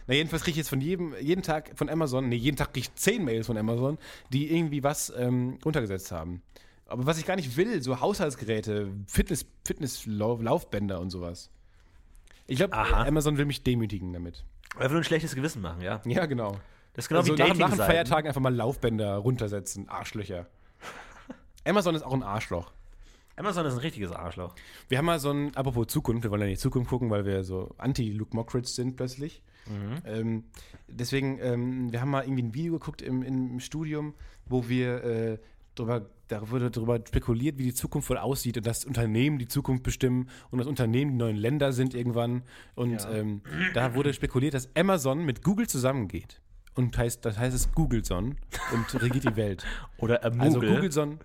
[0.08, 2.88] Na, jedenfalls kriege ich jetzt von jedem, jeden Tag von Amazon, nee, jeden Tag kriege
[2.88, 3.98] ich zehn Mails von Amazon,
[4.32, 6.42] die irgendwie was ähm, runtergesetzt haben.
[6.88, 11.50] Aber was ich gar nicht will, so Haushaltsgeräte, Fitness, Fitness-Laufbänder und sowas.
[12.48, 12.78] Ich glaube.
[12.78, 14.46] Amazon will mich demütigen damit.
[14.76, 16.02] Einfach nur ein schlechtes Gewissen machen, ja.
[16.06, 16.60] Ja, genau.
[16.94, 19.90] Das ist genau also wie nach, dating nach den Feiertagen einfach mal Laufbänder runtersetzen.
[19.90, 20.46] Arschlöcher.
[21.66, 22.72] Amazon ist auch ein Arschloch.
[23.38, 24.56] Amazon ist ein richtiges Arschloch.
[24.88, 27.26] Wir haben mal so ein, apropos Zukunft, wir wollen ja in die Zukunft gucken, weil
[27.26, 29.42] wir so anti-Luke Mockridge sind plötzlich.
[30.06, 30.44] Ähm,
[30.88, 34.14] deswegen, ähm, wir haben mal irgendwie ein Video geguckt im, im Studium,
[34.46, 35.38] wo wir äh,
[35.74, 39.82] drüber, da wurde darüber spekuliert, wie die Zukunft wohl aussieht und dass Unternehmen die Zukunft
[39.84, 42.44] bestimmen und dass Unternehmen die neuen Länder sind irgendwann.
[42.76, 43.12] Und Ja.
[43.12, 43.42] ähm,
[43.74, 46.42] da wurde spekuliert, dass Amazon mit Google zusammengeht.
[46.76, 48.36] Und heißt, das heißt es Googleson
[48.74, 49.66] und regiert die Welt.
[49.98, 50.44] Oder Amoogle.
[50.46, 51.20] Also Googleson,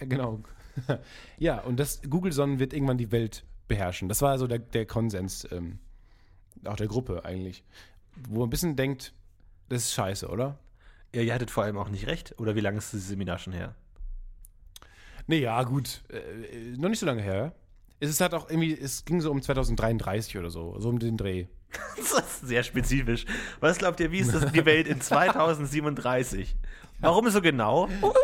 [0.00, 0.40] genau.
[1.38, 4.08] ja, und das Googleson wird irgendwann die Welt beherrschen.
[4.08, 5.78] Das war so der, der Konsens, ähm,
[6.64, 7.64] auch der Gruppe eigentlich.
[8.28, 9.12] Wo man ein bisschen denkt,
[9.68, 10.58] das ist scheiße, oder?
[11.14, 12.34] Ja, ihr hattet vor allem auch nicht recht.
[12.38, 13.74] Oder wie lange ist das Seminar schon her?
[15.26, 16.02] Nee, ja, gut.
[16.08, 17.54] Äh, noch nicht so lange her.
[18.00, 21.16] Es ist halt auch irgendwie, es ging so um 2033 oder so, so um den
[21.16, 21.46] Dreh.
[21.96, 23.26] Das ist sehr spezifisch.
[23.60, 26.56] Was glaubt ihr, wie ist das die Welt in 2037?
[27.00, 27.88] Warum so genau?
[28.02, 28.14] Oh,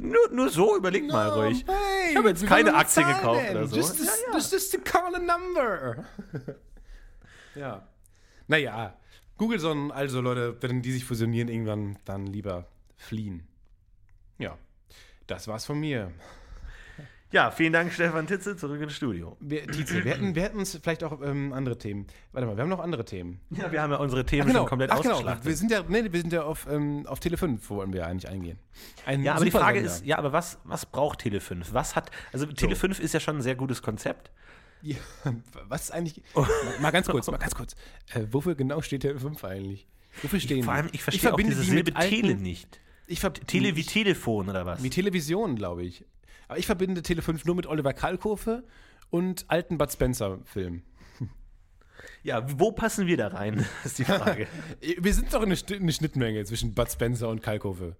[0.00, 1.64] nur, nur so, überlegt mal ruhig.
[1.66, 3.76] Hey, Ich habe jetzt keine Aktien gekauft oder so.
[3.76, 4.34] Just, Ja, ja.
[4.34, 6.04] just, just to call a number.
[7.54, 7.86] ja.
[8.46, 8.96] Naja,
[9.38, 13.46] Googleson, also Leute, wenn die sich fusionieren, irgendwann dann lieber fliehen.
[14.38, 14.58] Ja,
[15.26, 16.10] das war's von mir.
[17.30, 19.36] Ja, vielen Dank, Stefan Titze, zurück ins Studio.
[19.40, 22.06] Wir, Tietze, wir hätten, wir hätten uns vielleicht auch ähm, andere Themen.
[22.32, 23.40] Warte mal, wir haben noch andere Themen.
[23.50, 25.12] Ja, wir haben ja unsere Themen schon komplett Ach, genau.
[25.12, 25.44] ausgeschlachtet.
[25.44, 28.06] Wir sind ja, nee, wir sind ja auf, ähm, auf Tele 5, wo wollen wir
[28.06, 28.58] eigentlich eingehen.
[29.04, 31.66] Ein Ja, aber die Frage ist, ja, aber was, was braucht Tele5?
[31.72, 34.30] Was hat, also Tele5 ist ja schon ein sehr gutes Konzept.
[34.80, 34.96] Ja,
[35.68, 36.22] was ist eigentlich.
[36.34, 36.46] Mal,
[36.80, 37.76] mal ganz kurz, mal ganz kurz.
[38.14, 39.86] Äh, wofür genau steht Tele 5 eigentlich?
[40.22, 40.80] Wofür stehen Vor die?
[40.80, 42.80] allem, ich verstehe auch verbinde diese die Silbe Tele nicht.
[43.06, 44.82] Ich Tele wie ich, Telefon oder was?
[44.82, 46.04] wie Television, glaube ich.
[46.48, 48.64] Aber ich verbinde Tele 5 nur mit Oliver Kalkofe
[49.10, 50.82] und alten Bud Spencer-Filmen.
[52.22, 53.64] Ja, wo passen wir da rein?
[53.84, 54.46] ist die Frage.
[54.98, 57.96] Wir sind doch eine, eine Schnittmenge zwischen Bud Spencer und Kalkofe.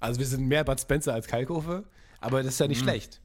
[0.00, 1.84] Also wir sind mehr Bud Spencer als Kalkofe,
[2.20, 2.70] aber das ist ja Mhm.
[2.70, 3.20] nicht schlecht.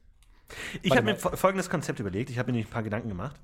[0.82, 2.30] Ich habe mir folgendes Konzept überlegt.
[2.30, 3.36] Ich habe mir ein paar Gedanken gemacht.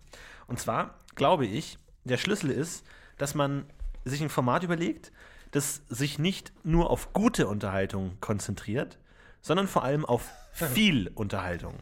[0.48, 2.84] Und zwar glaube ich, der Schlüssel ist,
[3.18, 3.66] dass man
[4.04, 5.12] sich ein Format überlegt,
[5.52, 8.98] das sich nicht nur auf gute Unterhaltung konzentriert,
[9.42, 11.74] sondern vor allem auf viel Unterhaltung.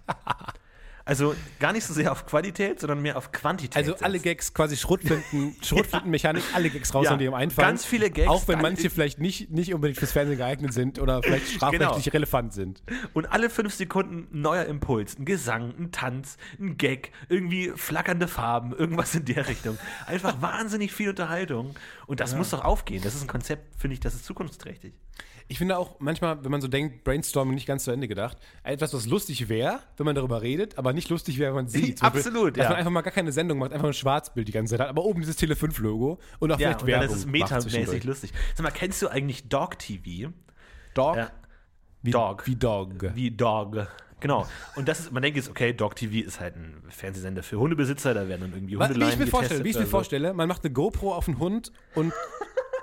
[1.05, 3.75] Also gar nicht so sehr auf Qualität, sondern mehr auf Quantität.
[3.79, 7.67] Also alle Gags, quasi Schrotflinten, Schrotflintenmechanik, alle Gags raus, Ja, die ihm einfallen.
[7.67, 11.23] ganz viele Gags, Auch wenn manche vielleicht nicht, nicht unbedingt fürs Fernsehen geeignet sind oder
[11.23, 12.13] vielleicht strafrechtlich Genau.
[12.13, 12.83] relevant sind.
[13.15, 15.19] Und alle fünf Sekunden ein neuer Impuls.
[15.19, 19.79] Ein Gesang, ein Tanz, ein Gag, irgendwie flackernde Farben, irgendwas in der Richtung.
[20.07, 21.75] Einfach wahnsinnig viel Unterhaltung.
[22.07, 23.01] Und das muss doch aufgehen.
[23.03, 24.93] Das ist ein Konzept, finde ich, das ist zukunftsträchtig.
[25.51, 28.93] Ich finde auch manchmal, wenn man so denkt, Brainstorming nicht ganz zu Ende gedacht, etwas,
[28.93, 32.01] was lustig wäre, wenn man darüber redet, aber nicht lustig wäre, wenn man sieht.
[32.01, 32.71] Beispiel, Absolut, Dass ja.
[32.71, 35.05] man einfach mal gar keine Sendung macht, einfach ein Schwarzbild die ganze Zeit hat, aber
[35.05, 38.33] oben dieses Tele5-Logo und auch Ja, vielleicht und dann Werbung ist es metamäßig lustig.
[38.55, 40.33] Sag mal, kennst du eigentlich Dog TV?
[40.95, 41.17] Dog?
[41.17, 41.31] Ja.
[42.03, 42.47] Wie Dog.
[42.47, 43.15] Wie Dog.
[43.15, 43.89] Wie Dog.
[44.21, 44.47] Genau.
[44.75, 48.15] Und das ist, man denkt jetzt, okay, Dog TV ist halt ein Fernsehsender für Hundebesitzer,
[48.15, 49.91] da werden dann irgendwie Was, wie Hundeleien ich mir vorstelle, wie ich mir so.
[49.91, 52.13] vorstelle, man macht eine GoPro auf einen Hund und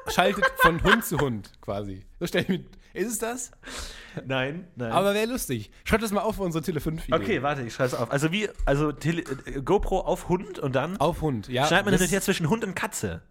[0.08, 2.06] schaltet von Hund zu Hund quasi.
[2.20, 2.66] So stelle ich mir.
[2.94, 3.52] Ist es das?
[4.26, 4.92] Nein, nein.
[4.94, 5.70] Aber wäre lustig.
[5.84, 7.14] Schreibt das mal auf für unsere Tele 5 Idee.
[7.16, 8.10] okay, warte, ich schreibe es auf.
[8.10, 11.68] Also wie, also Tele, äh, GoPro auf Hund und dann Auf Hund, ja.
[11.68, 13.22] schneidet man das- jetzt zwischen Hund und Katze.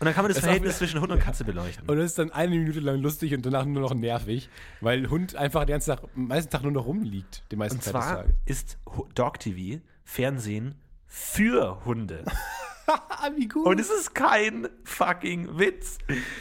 [0.00, 1.88] Und dann kann man das, Das Verhältnis zwischen Hund und Katze beleuchten.
[1.88, 4.50] Und das ist dann eine Minute lang lustig und danach nur noch nervig,
[4.80, 7.94] weil Hund einfach den ganzen Tag, meisten Tag nur noch rumliegt, den meisten Und Zeit
[7.94, 8.34] des zwar Tages.
[8.44, 8.78] ist
[9.14, 10.74] Dog TV Fernsehen
[11.06, 12.24] für Hunde.
[13.36, 13.66] Wie gut.
[13.66, 15.98] Und es ist kein fucking Witz.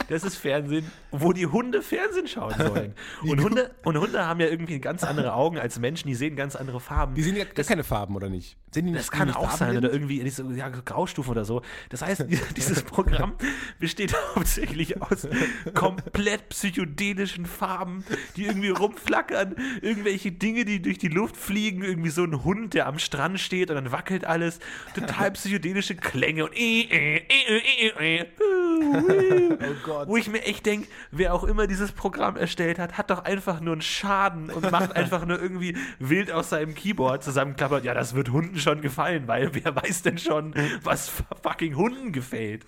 [0.09, 2.93] Das ist Fernsehen, wo die Hunde Fernsehen schauen sollen.
[3.23, 6.55] Und Hunde, und Hunde haben ja irgendwie ganz andere Augen als Menschen, die sehen ganz
[6.55, 7.15] andere Farben.
[7.15, 8.57] die sehen ja gar das, keine Farben, oder nicht?
[8.71, 9.85] Sehen die das kann nicht auch sein, farbenblind?
[9.85, 11.61] oder irgendwie diese ja, Graustufen oder so.
[11.89, 12.25] Das heißt,
[12.57, 13.35] dieses Programm
[13.79, 15.27] besteht hauptsächlich aus
[15.73, 18.03] komplett psychedelischen Farben,
[18.35, 22.87] die irgendwie rumflackern, irgendwelche Dinge, die durch die Luft fliegen, irgendwie so ein Hund, der
[22.87, 24.59] am Strand steht und dann wackelt alles.
[24.95, 28.25] Total psychedelische Klänge und äh, äh, äh, äh, äh.
[28.83, 30.07] Oh Gott.
[30.07, 33.59] Wo ich mir echt denke, wer auch immer dieses Programm erstellt hat, hat doch einfach
[33.59, 37.83] nur einen Schaden und macht einfach nur irgendwie wild aus seinem Keyboard zusammenklappert.
[37.85, 40.53] Ja, das wird Hunden schon gefallen, weil wer weiß denn schon,
[40.83, 41.11] was
[41.41, 42.65] fucking Hunden gefällt.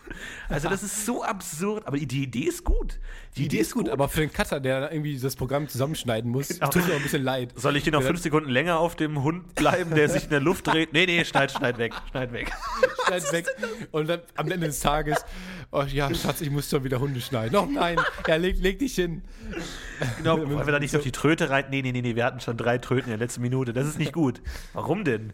[0.49, 2.99] Also das ist so absurd, aber die Idee ist gut.
[3.38, 6.70] Die Idee ist gut, aber für den Cutter, der irgendwie das Programm zusammenschneiden muss, Genau.
[6.70, 7.51] tut mir auch ein bisschen leid.
[7.55, 10.39] Soll ich hier noch fünf Sekunden länger auf dem Hund bleiben, der sich in der
[10.39, 10.93] Luft dreht?
[10.93, 12.51] Nee, nee, schneid, schneid weg, schneid weg.
[13.07, 13.45] Schneid weg.
[13.91, 15.24] Und dann am Ende des Tages,
[15.72, 17.56] oh ja, Schatz, ich muss schon wieder Hunde schneiden.
[17.56, 19.24] Oh nein, ja, leg, leg dich hin.
[20.18, 21.66] Genau, wollen wir da nicht auf die Tröte rein?
[21.70, 23.74] Nee, nee, nee, nee, wir hatten schon drei Tröten in der letzten Minute.
[23.74, 24.41] Das ist nicht gut.
[24.74, 25.34] Warum denn?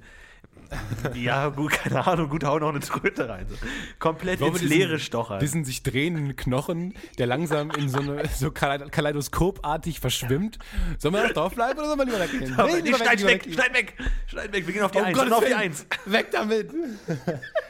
[1.15, 3.45] Ja, gut, keine Ahnung, gut, hau noch eine Tröte rein.
[3.49, 3.55] So.
[3.99, 5.39] Komplett Wollen ins Leere stochern.
[5.39, 10.59] Diesen sich drehenden Knochen, der langsam in so eine so Kalei- kaleidoskopartig verschwimmt.
[10.97, 12.55] Sollen wir noch draufbleiben oder sollen wir lieber weggehen?
[12.55, 13.93] Nee, nee, lieber schneid lieber weg, schneid weg,
[14.27, 15.53] schneid weg, wir gehen auf die Oh Eins, und auf die.
[15.53, 15.85] Eins.
[16.05, 16.71] Weg damit!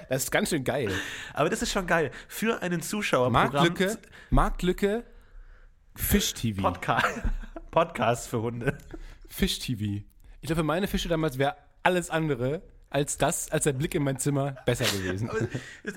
[0.10, 0.91] Das ist ganz schön geil.
[1.34, 2.12] Aber das ist schon geil.
[2.28, 3.54] Für einen Zuschauerprogramm.
[3.54, 3.97] Marktlücke,
[4.30, 5.04] Marktlücke,
[5.95, 6.62] Fisch-TV.
[6.62, 7.22] Podcast.
[7.72, 8.78] Podcast für Hunde.
[9.30, 10.04] Fisch-TV.
[10.41, 12.62] Ich glaube, für meine Fische damals wäre alles andere
[12.92, 15.30] als das, als der Blick in mein Zimmer besser gewesen.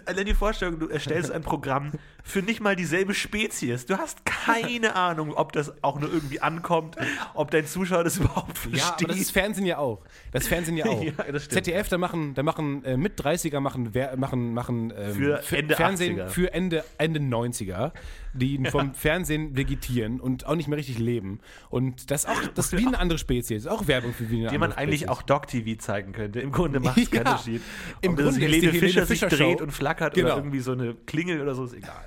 [0.06, 1.92] Allein die Vorstellung, du erstellst ein Programm
[2.22, 3.84] für nicht mal dieselbe Spezies.
[3.84, 6.96] Du hast keine Ahnung, ob das auch nur irgendwie ankommt,
[7.34, 8.80] ob dein Zuschauer das überhaupt versteht.
[8.80, 10.02] Ja, aber das ist Fernsehen ja auch.
[10.32, 11.02] Das Fernsehen ja auch.
[11.02, 11.64] Ja, das stimmt.
[11.64, 16.20] ZDF, da machen, da machen äh, mit 30er machen, machen, machen ähm, Für Ende Fernsehen
[16.20, 16.28] 80er.
[16.28, 17.92] für Ende, Ende 90er,
[18.34, 21.40] die vom Fernsehen vegetieren und auch nicht mehr richtig leben.
[21.70, 23.66] Und das auch, das ist wie eine andere Spezies.
[23.66, 25.08] Auch Werbung für wie eine den man eigentlich Spezies.
[25.16, 26.40] auch Doc-TV zeigen könnte.
[26.40, 27.30] Im Grunde macht es keinen Ja.
[27.32, 27.62] Unterschied.
[28.02, 30.26] Im Ob das Grunde ist Helene die Fischer Helene sich Fischer dreht und flackert Genau.
[30.28, 32.04] oder irgendwie so eine Klingel oder so, ist egal.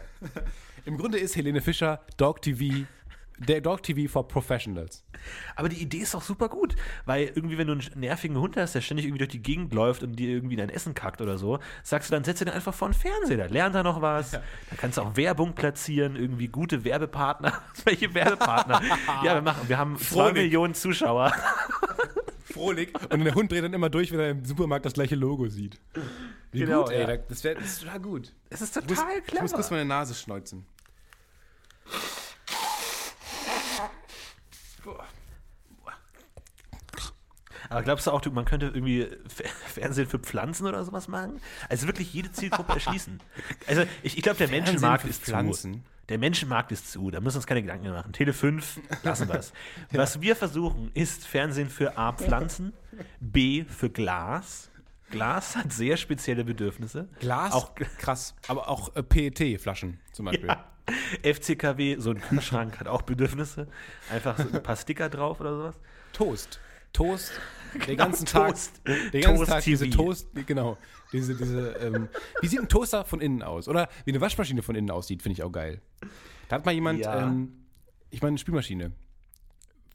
[0.86, 2.86] Im Grunde ist Helene Fischer Dog TV,
[3.40, 5.04] der Dog TV for Professionals.
[5.56, 6.76] Aber die Idee ist doch super gut,
[7.06, 10.04] weil irgendwie, wenn du einen nervigen Hund hast, der ständig irgendwie durch die Gegend läuft
[10.04, 12.90] und dir irgendwie dein Essen kackt oder so, sagst du dann, setz ihn einfach vor
[12.90, 14.42] den Fernseher, da lernt er noch was, da
[14.78, 17.62] kannst du auch Werbung platzieren, irgendwie gute Werbepartner.
[17.86, 18.82] Welche Werbepartner?
[19.24, 20.34] ja, wir machen, wir haben zwei Frohlich.
[20.44, 21.34] Millionen Zuschauer.
[22.46, 22.90] Frohlich.
[23.12, 25.80] Und der Hund dreht dann immer durch, wenn er im Supermarkt das gleiche Logo sieht.
[26.52, 27.02] Wie Genau, gut, ey.
[27.02, 27.08] ja.
[27.08, 28.34] da- Das wäre wär gut.
[28.50, 29.80] Es ist Ich muss, total ich muss kurz clever.
[29.82, 30.66] meine Nase schneuzen.
[37.70, 39.08] Aber glaubst du auch, man könnte irgendwie
[39.68, 41.40] Fernsehen für Pflanzen oder sowas machen?
[41.70, 43.20] Also wirklich jede Zielgruppe erschließen.
[43.68, 45.74] Also ich, ich glaube, der Fernsehen Menschenmarkt ist Pflanzen?
[45.74, 45.80] zu.
[46.10, 47.12] Der Menschenmarkt ist zu.
[47.12, 48.14] Da müssen wir uns keine Gedanken mehr machen.
[48.14, 49.52] Tele 5, lassen wir es.
[49.92, 52.74] Was wir versuchen, ist Fernsehen für A, Pflanzen,
[53.20, 54.70] B, für Glas.
[55.10, 57.08] Glas hat sehr spezielle Bedürfnisse.
[57.20, 58.36] Glas, Auch krass.
[58.48, 60.48] Aber auch äh, PET-Flaschen zum Beispiel.
[60.48, 60.64] ja.
[61.24, 63.68] FCKW, so ein Kühlschrank hat auch Bedürfnisse.
[64.10, 65.76] Einfach so ein paar Sticker drauf oder sowas.
[66.14, 66.60] Toast.
[66.94, 67.32] Toast.
[67.88, 68.82] Den ganzen Toast.
[68.86, 69.12] Tag.
[69.12, 70.04] Den ganzen Toast Tag diese TV.
[70.04, 70.78] Toast, genau.
[71.12, 72.10] Diese, diese, ähm,
[72.42, 73.68] wie sieht ein Toaster von innen aus?
[73.68, 75.82] Oder wie eine Waschmaschine von innen aussieht, finde ich auch geil.
[76.50, 77.28] Da hat mal jemand, Ja.
[77.28, 77.54] ähm,
[78.10, 78.92] ich meine, eine Spülmaschine.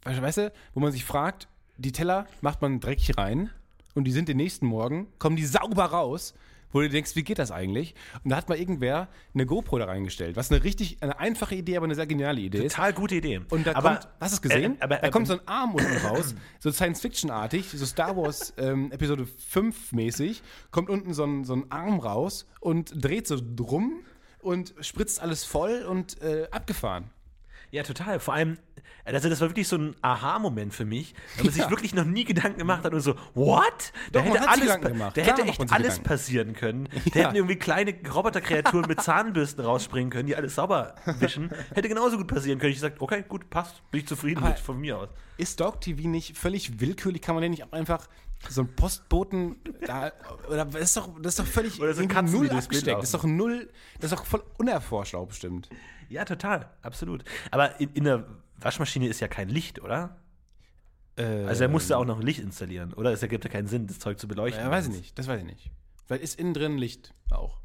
[0.04, 3.50] Weißt weißt du, wo man sich fragt, die Teller macht man dreckig rein
[3.94, 6.34] und die sind den nächsten Morgen, kommen die sauber raus,
[6.72, 7.94] wo du denkst, wie geht das eigentlich?
[8.24, 11.76] Und da hat mal irgendwer eine GoPro da reingestellt, was eine richtig, eine einfache Idee,
[11.76, 12.74] aber eine sehr geniale Idee ist.
[12.74, 13.40] Total gute Idee.
[13.50, 14.76] Und da aber, kommt, hast du es gesehen?
[14.80, 18.90] Äh, aber, da kommt so ein Arm unten raus, so Science-Fiction-artig, so Star Wars ähm,
[18.92, 24.00] Episode 5 mäßig, kommt unten so ein, so ein Arm raus und dreht so drum
[24.40, 27.10] und spritzt alles voll und äh, abgefahren.
[27.72, 28.20] Ja, total.
[28.20, 28.58] Vor allem,
[29.04, 31.62] also das war wirklich so ein Aha-Moment für mich, weil man Ja.
[31.62, 33.92] sich wirklich noch nie Gedanken gemacht hat und so, what?
[34.12, 35.16] Da Doch, hätte alles, gemacht.
[35.16, 36.02] da Klar hätte echt alles Gedanken.
[36.04, 36.88] passieren können.
[37.14, 37.26] Da Ja.
[37.26, 41.50] hätten irgendwie kleine Roboterkreaturen mit Zahnbürsten rausspringen können, die alles sauber wischen.
[41.74, 42.72] Hätte genauso gut passieren können.
[42.72, 43.82] Ich gesagt, okay, gut, passt.
[43.90, 45.08] Bin ich zufrieden Aber- mit von mir aus.
[45.38, 47.22] Ist Dog TV nicht völlig willkürlich?
[47.22, 48.06] Kann man den nicht einfach
[48.50, 49.56] so einen Postboten
[49.86, 50.12] da,
[50.48, 52.98] oder das ist doch, das ist doch völlig Oder so null abgesteckt.
[52.98, 53.70] Das ist doch null,
[54.00, 55.68] das ist doch voll unerforscht auch bestimmt.
[56.12, 56.68] Ja, total.
[56.82, 57.24] Absolut.
[57.50, 58.26] Aber in, in der
[58.60, 60.16] Waschmaschine ist ja kein Licht, oder?
[61.16, 63.12] Also er musste auch noch ein Licht installieren, oder?
[63.12, 64.64] Es ergibt ja keinen Sinn, das Zeug zu beleuchten.
[64.64, 65.70] Ja, weiß ich nicht, das weiß ich nicht.
[66.06, 67.58] Vielleicht ist innen drin Licht auch.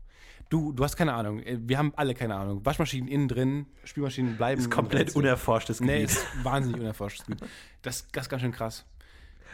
[0.49, 1.39] Du, du hast keine Ahnung.
[1.39, 2.65] Äh, Wir haben alle keine Ahnung.
[2.65, 4.59] Waschmaschinen innen drin, Spülmaschinen bleiben.
[4.61, 6.09] ist komplett unerforschtes Nee, Gebiet.
[6.11, 7.23] ist wahnsinnig unerforscht.
[7.81, 8.85] Das, das ist ganz schön krass.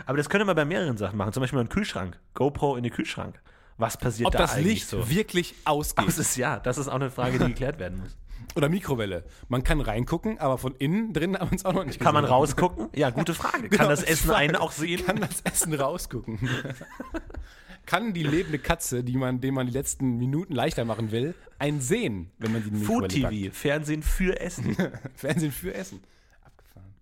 [0.07, 1.33] Aber das könnte man bei mehreren Sachen machen.
[1.33, 2.19] Zum Beispiel einen Kühlschrank.
[2.33, 3.39] GoPro in den Kühlschrank.
[3.77, 5.09] Was passiert Ob da das eigentlich Licht so?
[5.09, 6.07] wirklich ausgeht.
[6.07, 8.15] Das ist ja, das ist auch eine Frage, die geklärt werden muss.
[8.55, 9.23] Oder Mikrowelle.
[9.47, 12.23] Man kann reingucken, aber von innen drin haben wir es auch noch nicht Kann man
[12.23, 12.33] gesehen.
[12.35, 12.89] rausgucken?
[12.95, 13.69] Ja, gute Frage.
[13.69, 14.37] Genau, Kann das Essen Frage.
[14.39, 15.05] einen auch sehen?
[15.05, 16.39] Kann das Essen rausgucken?
[17.85, 21.81] kann die lebende Katze, die man, dem man die letzten Minuten leichter machen will, einen
[21.81, 24.75] sehen, wenn man die Food Mikrowelle TV, Fernsehen für Essen.
[24.75, 24.99] packt?
[25.19, 26.01] Fernsehen für Essen.
[26.45, 26.93] Abgefahren.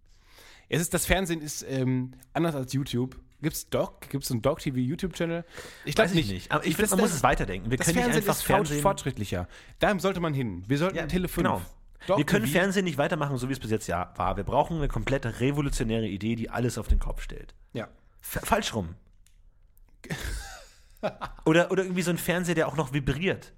[0.70, 3.16] Es ist, das Fernsehen ist ähm, anders als YouTube.
[3.42, 4.10] Gibt es Doc?
[4.10, 5.44] Gibt es einen Doc TV YouTube-Channel?
[5.86, 6.52] Ich glaube Weiß ich nicht.
[6.52, 7.72] Aber ich finde, Das- man muss es weiterdenken.
[7.72, 8.82] Wir Das können nicht Fernsehen einfach ist fort- Fernsehen.
[8.82, 9.48] fortschrittlicher.
[9.80, 10.64] Da sollte man hin.
[10.68, 11.44] Wir sollten Ja, Telefon.
[11.44, 11.62] genau.
[12.08, 14.38] Doc wir können TV Fernsehen nicht weitermachen, so wie es bis jetzt ja war.
[14.38, 17.54] Wir brauchen eine komplett revolutionäre Idee, die alles auf den Kopf stellt.
[17.74, 17.88] Ja.
[18.22, 18.96] F falsch rum.
[21.46, 23.46] oder, oder irgendwie so ein Fernseher, der auch noch vibriert.
[23.46, 23.52] ja,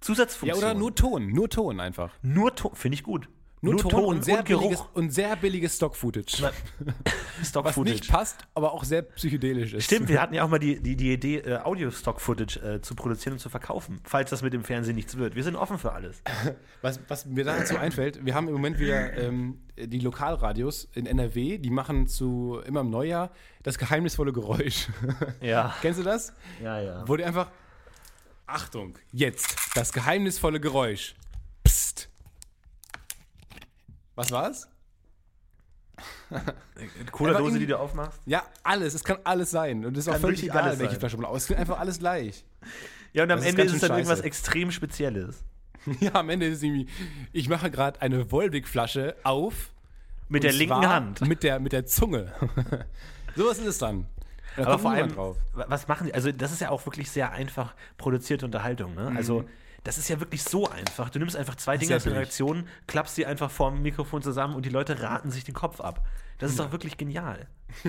[0.00, 0.58] Zusatzfunktion.
[0.58, 1.28] oder nur Ton.
[1.28, 2.12] Nur Ton einfach.
[2.22, 3.28] Nur Ton, finde ich gut.
[3.62, 4.62] Nur, Ton, und, sehr Geruch.
[4.62, 6.50] billiges, und sehr billiges Stock-Footage.
[7.44, 7.96] Stock Was Footage.
[7.96, 9.84] nicht passt, aber auch sehr psychedelisch ist.
[9.84, 13.34] Stimmt, wir hatten ja auch mal die, die, die Idee, äh, Audio-Stock-Footage äh, zu produzieren
[13.34, 15.34] und zu verkaufen, falls das mit dem Fernsehen nichts wird.
[15.34, 16.22] Wir sind offen für alles.
[16.82, 21.58] Was, was mir dazu einfällt, wir haben im Moment wieder ähm, die Lokalradios in NRW,
[21.58, 23.30] die machen zu immer im Neujahr
[23.62, 24.88] das geheimnisvolle Geräusch.
[25.42, 25.74] Ja.
[25.82, 26.32] Kennst du das?
[26.62, 27.04] Ja, ja.
[27.06, 27.50] Wo die einfach.
[28.46, 31.14] Achtung, jetzt das geheimnisvolle Geräusch.
[34.20, 34.68] Was war's?
[37.12, 38.20] Cola-Dose, irgendwie- die du aufmachst.
[38.26, 38.94] Ja, alles.
[38.94, 39.84] Es kann alles sein.
[39.84, 40.96] Und es ist auch Kann völlig wirklich egal, welche.
[40.98, 41.48] Flasche man aus.
[41.50, 42.44] Es einfach alles gleich.
[43.12, 44.26] Ja, und am Das Ende ist es dann irgendwas scheiße.
[44.26, 45.42] extrem Spezielles.
[46.00, 46.86] Ja, am Ende ist es irgendwie.
[47.32, 49.70] Ich mache gerade eine Volvic-Flasche auf.
[50.28, 51.20] Mit der linken Hand.
[51.26, 52.32] Mit der, mit der Zunge.
[53.34, 54.06] Sowas ist es dann.
[54.56, 55.38] Da Aber vor allem, drauf.
[55.54, 56.12] wa- was machen die?
[56.14, 58.94] Also, das ist ja auch wirklich sehr einfach produzierte Unterhaltung.
[58.94, 59.08] Ne?
[59.10, 59.16] Mhm.
[59.16, 59.44] Also,
[59.84, 61.10] das ist ja wirklich so einfach.
[61.10, 62.12] Du nimmst einfach zwei Dinge ja aus der.
[62.12, 66.06] Redaktion, klappst sie einfach vorm Mikrofon zusammen und die Leute raten sich den Kopf ab.
[66.38, 67.48] Das ist doch wirklich genial.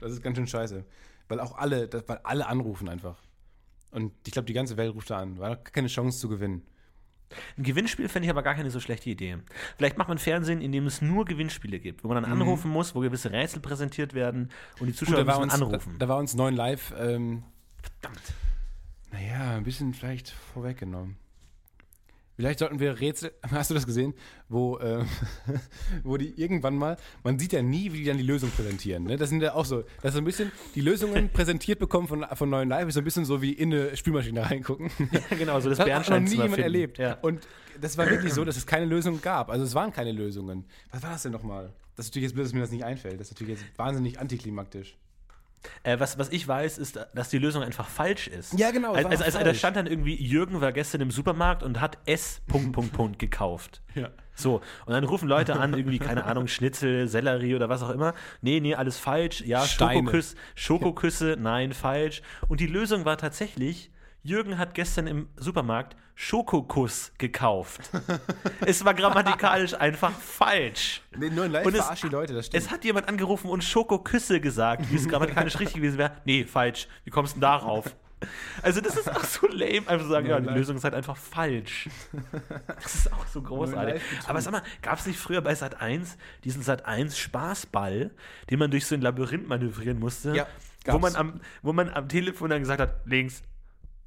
[0.00, 0.84] Das ist ganz schön scheiße.
[1.28, 3.16] Weil auch alle, das, weil alle anrufen einfach.
[3.90, 5.38] Und ich glaube, die ganze Welt ruft da an.
[5.38, 6.62] War keine Chance zu gewinnen.
[7.56, 9.38] Ein Gewinnspiel fände ich aber gar keine so schlechte Idee.
[9.76, 12.94] Vielleicht macht man Fernsehen, in dem es nur Gewinnspiele gibt, wo man dann anrufen muss,
[12.94, 15.92] wo gewisse Rätsel präsentiert werden und die Gut, Zuschauer war müssen uns, anrufen.
[15.98, 17.44] Da, da war uns 9 Live, ähm,
[17.80, 18.34] Verdammt.
[19.10, 21.16] naja, ein bisschen vielleicht vorweggenommen.
[22.36, 24.14] Vielleicht sollten wir Rätsel, hast du das gesehen,
[24.48, 25.04] wo, äh,
[26.02, 29.04] wo die irgendwann mal, man sieht ja nie, wie die dann die Lösung präsentieren.
[29.04, 29.16] Ne?
[29.16, 32.26] Das sind ja auch so, das ist so ein bisschen, die Lösungen präsentiert bekommen von,
[32.34, 34.90] von neuen Live, ist so ein bisschen so wie in eine Spülmaschine reingucken.
[35.12, 36.62] Ja, genau, so das Das hat noch nie jemand finden.
[36.62, 36.98] erlebt.
[36.98, 37.18] Ja.
[37.22, 37.46] Und
[37.80, 39.50] das war wirklich so, dass es keine Lösung gab.
[39.50, 40.64] Also es waren keine Lösungen.
[40.90, 41.72] Was war das denn nochmal?
[41.96, 43.20] Das ist natürlich jetzt blöd, dass mir das nicht einfällt.
[43.20, 44.96] Das ist natürlich jetzt wahnsinnig antiklimaktisch.
[45.82, 48.58] Äh, was, was ich weiß, ist, dass die Lösung einfach falsch ist.
[48.58, 51.62] Ja, genau, es Also, also, also da stand dann irgendwie, Jürgen war gestern im Supermarkt
[51.62, 52.40] und hat S.
[52.46, 53.82] Punkt, Punkt, Punkt gekauft.
[53.94, 54.10] Ja.
[54.34, 58.14] So, und dann rufen Leute an, irgendwie, keine Ahnung, Schnitzel, Sellerie oder was auch immer.
[58.40, 59.42] Nee, nee, alles falsch.
[59.42, 60.00] Ja, Steine.
[60.00, 62.20] Schokoküsse, Schokoküsse, nein, falsch.
[62.48, 63.92] Und die Lösung war tatsächlich,
[64.24, 67.90] Jürgen hat gestern im Supermarkt Schokokuss gekauft.
[68.66, 71.02] es war grammatikalisch einfach falsch.
[71.16, 72.62] Nee, nur in Live Und es- die Leute, das stimmt.
[72.64, 76.12] Es hat jemand angerufen und Schokoküsse gesagt, wie es grammatikalisch richtig gewesen wäre.
[76.24, 76.88] Nee, falsch.
[77.04, 77.94] Wie kommst du denn darauf?
[78.62, 80.48] Also, das ist auch so lame, einfach zu sagen, ja, die.
[80.48, 81.90] Lösung ist halt einfach falsch.
[82.82, 84.00] Das ist auch so großartig.
[84.26, 88.10] Aber sag mal, gab es nicht früher bei Sat 1 diesen Sat 1 Spaßball,
[88.48, 90.34] den man durch so ein Labyrinth manövrieren musste?
[90.34, 90.46] Ja,
[90.86, 93.42] wo man, am, wo man am Telefon dann gesagt hat, links,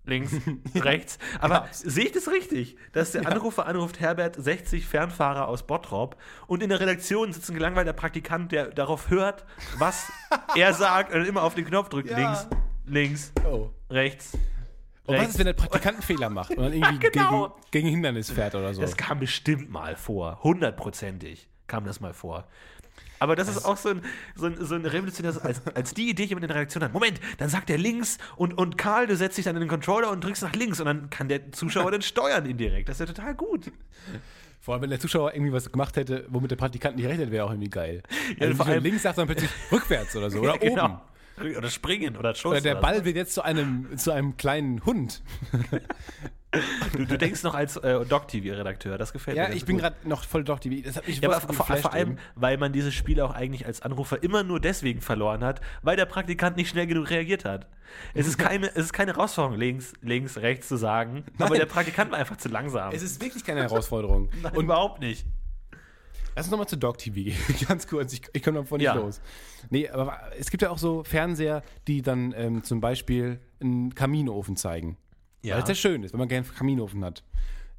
[0.07, 0.33] links,
[0.75, 1.19] rechts.
[1.39, 1.79] Aber Gab's.
[1.79, 2.77] sehe ich das richtig?
[2.93, 7.55] Dass der Anrufer anruft, Herbert, 60 Fernfahrer aus Bottrop und in der Redaktion sitzt ein
[7.55, 9.45] gelangweilter Praktikant, der darauf hört,
[9.77, 10.11] was
[10.55, 12.09] er sagt und immer auf den Knopf drückt.
[12.09, 12.17] Ja.
[12.17, 12.47] Links,
[12.85, 13.69] links, oh.
[13.89, 14.33] rechts.
[15.05, 15.33] Und was rechts.
[15.33, 17.49] ist, wenn der Praktikant einen Fehler macht und dann irgendwie genau.
[17.49, 18.81] gegen, gegen Hindernis fährt oder so?
[18.81, 20.39] Das kam bestimmt mal vor.
[20.43, 22.47] Hundertprozentig kam das mal vor.
[23.19, 24.01] Aber das ist auch so ein,
[24.35, 27.19] so ein, so ein revolutionäres, als, als die Idee jemand in der Reaktion hat, Moment,
[27.37, 30.23] dann sagt er links und, und Karl, du setzt dich dann in den Controller und
[30.23, 32.89] drückst nach links und dann kann der Zuschauer dann steuern indirekt.
[32.89, 33.71] Das ist ja total gut.
[34.61, 37.45] Vor allem, wenn der Zuschauer irgendwie was gemacht hätte, womit der Praktikant nicht rechnet, wäre
[37.45, 38.03] auch irgendwie geil.
[38.37, 40.39] Ja, also vor allem- links sagt dann plötzlich rückwärts oder so.
[40.39, 40.85] Oder genau.
[40.85, 41.55] oben.
[41.55, 42.51] Oder springen oder Schuss.
[42.51, 45.21] Oder der Ball wird jetzt zu einem, zu einem kleinen Hund.
[46.95, 49.43] du, du denkst noch als äh, Doc-TV-Redakteur, das gefällt mir.
[49.43, 50.81] Ja, ich bin gerade noch voll die.
[50.81, 52.19] Das hat mich Ja, aber vor, vor allem, eben.
[52.35, 56.05] weil man dieses Spiel auch eigentlich als Anrufer immer nur deswegen verloren hat, weil der
[56.05, 57.67] Praktikant nicht schnell genug reagiert hat.
[58.13, 61.59] Es ist keine, es ist keine Herausforderung, links, links, rechts zu sagen, aber Nein.
[61.59, 62.93] der Praktikant war einfach zu langsam.
[62.93, 64.29] Es ist wirklich keine Herausforderung.
[64.41, 65.25] Nein, Und überhaupt nicht.
[66.35, 67.37] Lass uns nochmal zu Dog TV gehen.
[67.67, 68.93] Ganz kurz, ich, ich komme davon nicht Ja.
[68.93, 69.19] los.
[69.71, 74.55] Nee, aber es gibt ja auch so Fernseher, die dann ähm, zum Beispiel einen Kaminofen
[74.55, 74.97] zeigen.
[75.41, 75.55] Ja.
[75.55, 77.23] Weil es ja schön ist, wenn man gerne einen Kaminofen hat.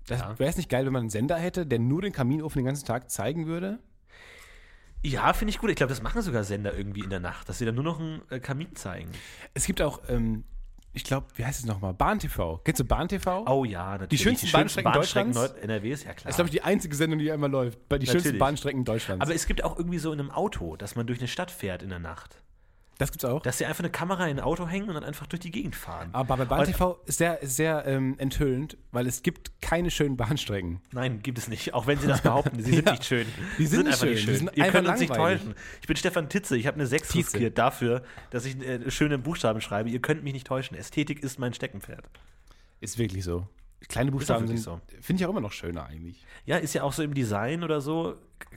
[0.07, 0.39] Das Ja.
[0.39, 2.87] wäre es nicht geil, wenn man einen Sender hätte, der nur den Kaminofen den ganzen
[2.87, 3.79] Tag zeigen würde?
[5.03, 5.71] Ja, finde ich gut.
[5.71, 8.01] Ich glaube, das machen sogar Sender irgendwie in der Nacht, dass sie dann nur noch
[8.01, 9.11] einen äh, Kamin zeigen.
[9.55, 10.45] Es gibt auch, ähm,
[10.93, 11.95] ich glaube, wie heißt es nochmal?
[11.95, 12.59] Bahn TV.
[12.65, 13.45] Kennst du Bahn TV?
[13.47, 14.23] Oh ja, natürlich.
[14.23, 15.37] schönsten Bahnstrecken Deutschlands?
[15.37, 16.25] Nord NRWs, ja klar.
[16.25, 17.89] Das ist, glaube ich, die einzige Sendung, die einmal läuft.
[17.89, 18.39] Bei die schönsten Natürlich.
[18.41, 19.23] Bahnstrecken Deutschlands.
[19.23, 21.83] aber es gibt auch irgendwie so in einem Auto, dass man durch eine Stadt fährt
[21.83, 22.43] in der Nacht.
[22.99, 23.43] Das gibt's auch.
[23.43, 25.77] Dass sie einfach eine Kamera in ein Auto hängen und dann einfach durch die Gegend
[25.77, 26.11] fahren.
[26.13, 30.81] aber bei Bahn TV ist sehr, sehr ähm, enthüllend, weil es gibt keine schönen Bahnstrecken.
[30.93, 31.75] Nein, gibt es nicht.
[31.75, 32.61] Auch wenn sie das behaupten.
[32.63, 32.93] Sie sind Ja.
[32.93, 33.27] nicht schön.
[33.59, 34.27] Die sind nicht einfach schön.
[34.27, 35.55] Die sind Ihr einfach könnt uns nicht täuschen.
[35.81, 36.57] Ich bin Stefan Titze.
[36.57, 37.33] Ich habe eine 6 Tietze.
[37.35, 39.89] riskiert dafür, dass ich äh, schöne Buchstaben schreibe.
[39.91, 40.77] Ihr könnt mich nicht täuschen.
[40.77, 42.05] Ästhetik ist mein Steckenpferd.
[42.81, 43.47] Ist wirklich so.
[43.87, 44.69] Kleine Buchstaben sind,
[45.01, 46.25] finde ich auch immer noch schöner eigentlich.
[46.45, 48.17] Ja, ist ja auch so im Design oder so.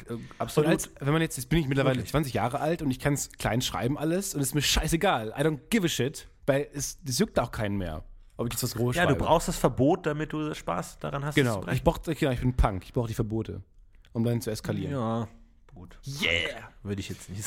[0.10, 0.70] äh, Absolut.
[0.70, 2.12] als, wenn man jetzt, jetzt bin ich mittlerweile Wirklich.
[2.12, 5.34] 20 Jahre alt und ich kann es klein schreiben alles und es ist mir scheißegal.
[5.38, 8.04] I don't give a shit, weil es, es juckt auch keinen mehr,
[8.38, 9.20] ob ich jetzt was groß ja, schreibe.
[9.20, 11.36] du brauchst das Verbot, damit du Spaß daran hast.
[11.36, 13.62] Genau, ich, brauch, genau, ich bin Punk, ich brauche die Verbote,
[14.14, 14.92] um dann zu eskalieren.
[14.92, 15.28] Ja,
[15.74, 16.00] gut.
[16.22, 16.72] Yeah!
[16.82, 17.40] Würde ich jetzt nicht,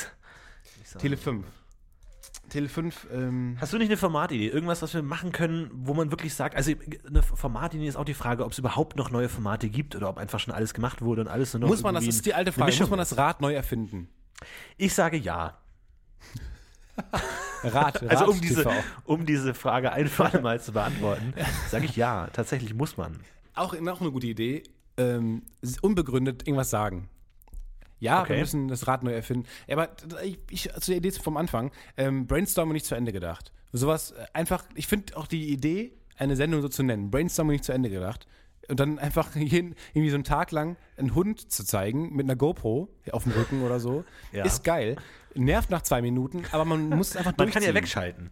[0.78, 1.00] nicht sagen.
[1.00, 1.44] Tele 5.
[2.54, 4.46] Tele 5, ähm, Hast du nicht eine Formatidee?
[4.46, 6.70] Irgendwas, was wir machen können, wo man wirklich sagt, also
[7.04, 10.18] eine Formatidee ist auch die Frage, ob es überhaupt noch neue Formate gibt oder ob
[10.18, 12.52] einfach schon alles gemacht wurde und alles nur noch muss man, das ist die alte
[12.52, 14.06] Frage, muss man das Rad neu erfinden?
[14.76, 15.58] Ich sage ja.
[17.64, 18.70] Rad, Also um Rad diese,
[19.02, 21.34] um diese Frage ein für alle Mal zu beantworten,
[21.68, 22.28] sage ich ja.
[22.32, 23.18] Tatsächlich muss man.
[23.56, 24.62] Auch, auch eine gute Idee,
[24.96, 25.42] ähm,
[25.82, 27.08] unbegründet irgendwas sagen.
[28.04, 28.34] Ja, Okay.
[28.34, 29.46] wir müssen das Rad neu erfinden.
[29.70, 29.88] Aber
[30.22, 33.52] ich, ich zu der Idee vom Anfang, ähm, Brainstorming nicht zu Ende gedacht.
[33.72, 37.64] Sowas äh, einfach, ich finde auch die Idee, eine Sendung so zu nennen, Brainstorming nicht
[37.64, 38.26] zu Ende gedacht.
[38.68, 42.36] Und dann einfach jeden, irgendwie so einen Tag lang einen Hund zu zeigen mit einer
[42.36, 44.44] GoPro auf dem Rücken oder so, Ja.
[44.44, 44.96] ist geil.
[45.34, 48.30] Nervt nach zwei Minuten, aber man muss es einfach Man kann ja wegschalten.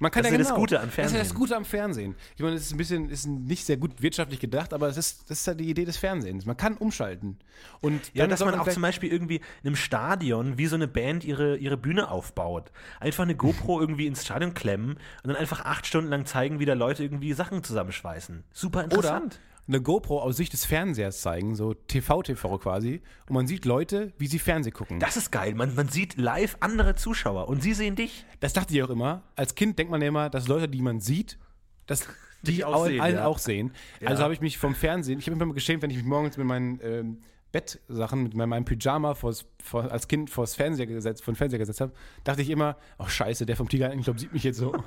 [0.00, 0.60] Man kann Das ja ist ja das genau.
[0.60, 1.38] Gute am Das ist ja das Fernsehen.
[1.38, 2.14] Gute am Fernsehen.
[2.36, 5.30] Ich meine, es ist ein bisschen, ist nicht sehr gut wirtschaftlich gedacht, aber es ist,
[5.30, 6.46] das ist ja die Idee des Fernsehens.
[6.46, 7.38] Man kann umschalten.
[7.80, 10.88] Und Ja, dass soll man auch zum Beispiel irgendwie in einem Stadion wie so eine
[10.88, 12.70] Band ihre, ihre Bühne aufbaut.
[13.00, 14.90] Einfach eine GoPro irgendwie ins Stadion klemmen
[15.22, 18.44] und dann einfach acht Stunden lang zeigen, wie da Leute irgendwie Sachen zusammenschweißen.
[18.52, 19.40] Super oder interessant.
[19.68, 23.02] Eine GoPro aus Sicht des Fernsehers zeigen, so TV-TV quasi.
[23.28, 24.98] Und man sieht Leute, wie sie Fernseh gucken.
[24.98, 25.54] Das ist geil.
[25.54, 28.24] Man, man sieht live andere Zuschauer und sie sehen dich.
[28.40, 29.22] Das dachte ich auch immer.
[29.36, 31.38] Als Kind denkt man ja immer, dass Leute, die man sieht,
[31.86, 32.06] dass
[32.42, 33.26] die auch auch sehen, allen ja.
[33.26, 33.72] auch sehen.
[34.00, 34.08] Ja.
[34.08, 36.36] Also habe ich mich vom Fernsehen, ich habe mich immer geschämt, wenn ich mich morgens
[36.36, 37.18] mit meinen ähm,
[37.52, 41.80] Bettsachen, mit meinem Pyjama vors, vor, als Kind vors Fernseher gesetzt, vor den Fernseher gesetzt
[41.80, 41.92] habe,
[42.24, 44.72] dachte ich immer, oh scheiße, der vom Tiger, ich glaube, sieht mich jetzt so.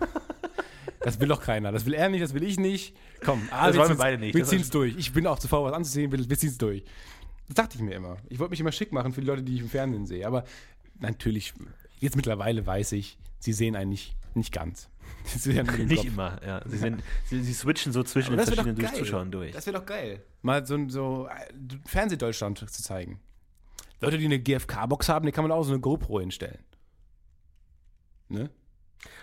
[1.04, 1.72] Das will doch keiner.
[1.72, 2.96] Das will er nicht, das will ich nicht.
[3.24, 4.36] Komm, ah, Das wollen wir beide nicht.
[4.36, 4.96] Wir ziehen es durch.
[4.98, 6.84] Ich bin auch zu faul, was anzusehen, wir, wir ziehen es durch.
[7.48, 8.18] Das dachte ich mir immer.
[8.30, 10.26] Ich wollte mich immer schick machen für die Leute, die ich im Fernsehen sehe.
[10.26, 10.44] Aber
[11.00, 11.54] natürlich,
[12.00, 14.90] jetzt mittlerweile weiß ich, sie sehen einen nicht, nicht ganz.
[15.46, 16.62] Nur den Nicht immer, ja.
[16.66, 18.94] Sie, sind, sie, sie switchen so zwischen den verschiedenen geil.
[18.94, 19.52] Zuschauern durch.
[19.52, 20.24] Das wäre doch geil.
[20.42, 23.20] Mal so, so äh, Fernsehdeutschland zu zeigen.
[24.00, 26.60] Leute, die eine GFK-Box haben, die kann man auch so eine GoPro hinstellen.
[28.30, 28.50] Ne?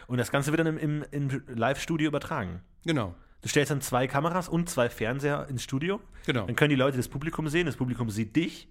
[0.08, 2.62] Und das Ganze wird dann im, im, im Live-Studio übertragen.
[2.84, 3.14] Genau.
[3.42, 6.00] Du stellst dann zwei Kameras und zwei Fernseher ins Studio.
[6.26, 6.46] Genau.
[6.46, 8.68] Dann können die Leute das Publikum sehen, das Publikum sieht dich.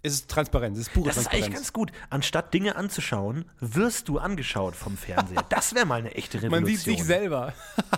[0.00, 1.56] Es ist Transparenz, es ist pure Das ist eigentlich Transparenz.
[1.56, 1.92] ganz gut.
[2.08, 5.44] Anstatt Dinge anzuschauen, wirst du angeschaut vom Fernseher.
[5.48, 6.62] Das wäre mal eine echte Revolution.
[6.62, 7.52] Man sieht sich selber.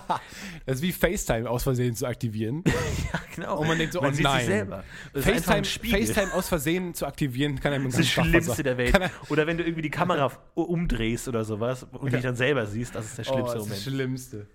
[0.65, 2.63] das ist wie FaceTime aus Versehen zu aktivieren.
[3.13, 3.59] Ja, genau.
[3.59, 4.39] Und man denkt so, man oh sieht nein.
[4.39, 4.83] sich selber.
[5.13, 5.97] Das ist FaceTime.
[5.97, 8.95] FaceTime aus Versehen zu aktivieren, kann einem Das ist das Schlimmste der Welt.
[8.97, 12.95] Er, Oder wenn du irgendwie die Kamera umdrehst oder sowas und dich dann selber siehst,
[12.95, 13.97] das ist der oh, schlimmste das ist das Moment.
[13.97, 14.47] Schlimmste.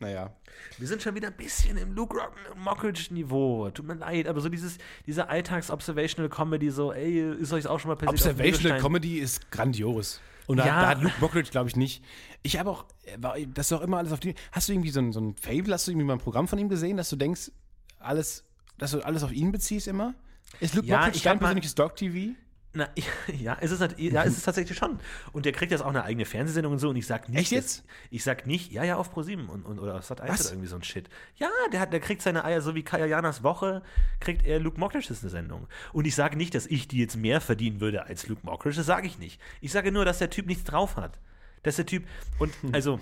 [0.00, 0.34] Naja.
[0.78, 3.70] Wir sind schon wieder ein bisschen im Luke Rock Mockridge-Niveau.
[3.70, 7.90] Tut mir leid, aber so dieses, diese Alltags-Observational Comedy, so, ey, ist euch auch schon
[7.90, 8.14] mal passiert?
[8.14, 8.80] auf dem Observational Bierstein?
[8.80, 10.20] Comedy ist grandios.
[10.46, 10.80] Und da, Ja.
[10.80, 12.02] da hat Luke Mockridge, glaube ich, nicht.
[12.42, 14.34] Ich habe auch, äh, war- das ist auch immer alles auf die.
[14.52, 16.58] Hast du irgendwie so ein, so ein Fable, hast du irgendwie mal ein Programm von
[16.58, 17.52] ihm gesehen, dass du denkst,
[17.98, 18.44] alles,
[18.78, 20.14] dass du alles auf ihn beziehst immer?
[20.58, 22.34] Ist Luke Ja, Mockridge ich dein persönliches Dog-TV?
[22.72, 22.88] Na,
[23.40, 25.00] ja, ist es, ja, ist es tatsächlich schon.
[25.32, 26.90] Und der kriegt jetzt auch eine eigene Fernsehsendung und so.
[26.90, 27.38] Und ich sag nicht.
[27.40, 27.78] Echt jetzt?
[27.80, 30.40] dass- Ich sag nicht, ja, ja, auf Pro7 und, und, oder auf Sat 1 Was?
[30.42, 31.08] oder irgendwie so ein Shit.
[31.36, 33.82] Ja, der, hat, der kriegt seine Eier, so wie Kaya Janas Woche,
[34.20, 35.66] kriegt er Luke Mockridge's eine Sendung.
[35.92, 38.76] Und ich sage nicht, dass ich die jetzt mehr verdienen würde als Luke Mockridge.
[38.76, 39.40] Das sage ich nicht.
[39.60, 41.18] Ich sage nur, dass der Typ nichts drauf hat.
[41.64, 42.04] Dass der Typ.
[42.38, 43.00] Und also,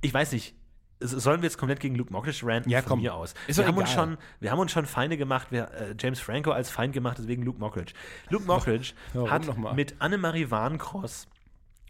[0.00, 0.54] ich weiß nicht.
[1.00, 2.70] Sollen wir jetzt komplett gegen Luke Mockridge ranten?
[2.70, 3.02] Ja, Von komm.
[3.02, 3.34] mir aus.
[3.46, 4.06] Ist wir, haben uns egal.
[4.06, 5.48] schon, wir haben uns schon Feinde gemacht.
[5.50, 7.92] Wir, äh, James Franco als Feind gemacht, deswegen Luke Mockridge.
[8.30, 11.26] Luke Mockridge Warum hat mit Annemarie Warncross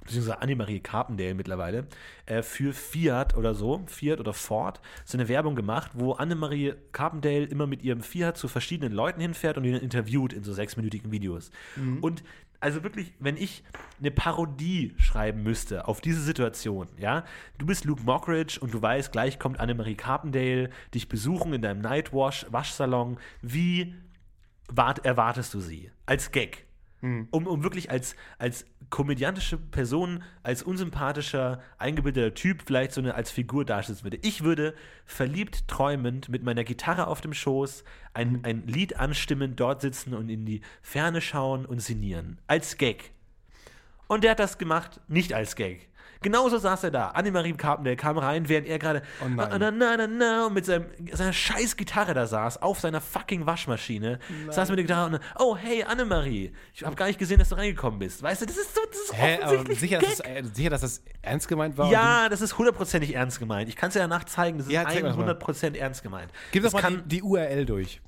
[0.06, 1.86] beziehungsweise Annemarie Carpendale mittlerweile,
[2.26, 7.44] äh, für Fiat oder so, Fiat oder Ford, so eine Werbung gemacht, wo Annemarie Carpendale
[7.44, 11.50] immer mit ihrem Fiat zu verschiedenen Leuten hinfährt und ihn interviewt in so sechsminütigen Videos.
[12.00, 12.22] Und
[12.60, 13.62] also wirklich, wenn ich
[13.98, 17.24] eine Parodie schreiben müsste auf diese Situation, ja,
[17.58, 21.80] du bist Luke Mockridge und du weißt, gleich kommt Annemarie Carpendale dich besuchen in deinem
[21.80, 23.94] Nightwash, Waschsalon, wie
[24.68, 25.90] wart, erwartest du sie?
[26.06, 26.65] Als Gag.
[27.02, 33.30] Um, um wirklich als, als komödiantische Person, als unsympathischer, eingebildeter Typ vielleicht so eine als
[33.30, 34.18] Figur darstellen würde.
[34.22, 34.74] Ich würde
[35.04, 37.84] verliebt träumend mit meiner Gitarre auf dem Schoß
[38.14, 42.38] ein, ein Lied anstimmen, dort sitzen und in die Ferne schauen und sinnieren.
[42.46, 43.12] Als Gag.
[44.08, 45.88] Und der hat das gemacht, nicht als Gag.
[46.22, 47.08] Genauso saß er da.
[47.08, 49.74] Annemarie Carpendale kam rein, während er gerade Oh nein.
[50.18, 54.18] na, mit seinem, seiner scheiß Gitarre da saß, auf seiner fucking Waschmaschine.
[54.50, 57.56] Saß mit der Gitarre und oh, hey, Annemarie, ich habe gar nicht gesehen, dass du
[57.56, 58.22] reingekommen bist.
[58.22, 60.80] Weißt du, das ist so, das ist Hä, offensichtlich sicher, dass das, äh, sicher, dass
[60.80, 61.90] das ernst gemeint war?
[61.90, 63.68] ja, das ist hundertprozentig ernst gemeint.
[63.68, 65.28] Ich kann es ja danach zeigen, das ist Ja, zeig mir das mal.
[65.30, 66.30] 100% ernst gemeint.
[66.52, 68.00] Gib doch das mal die, die URL durch.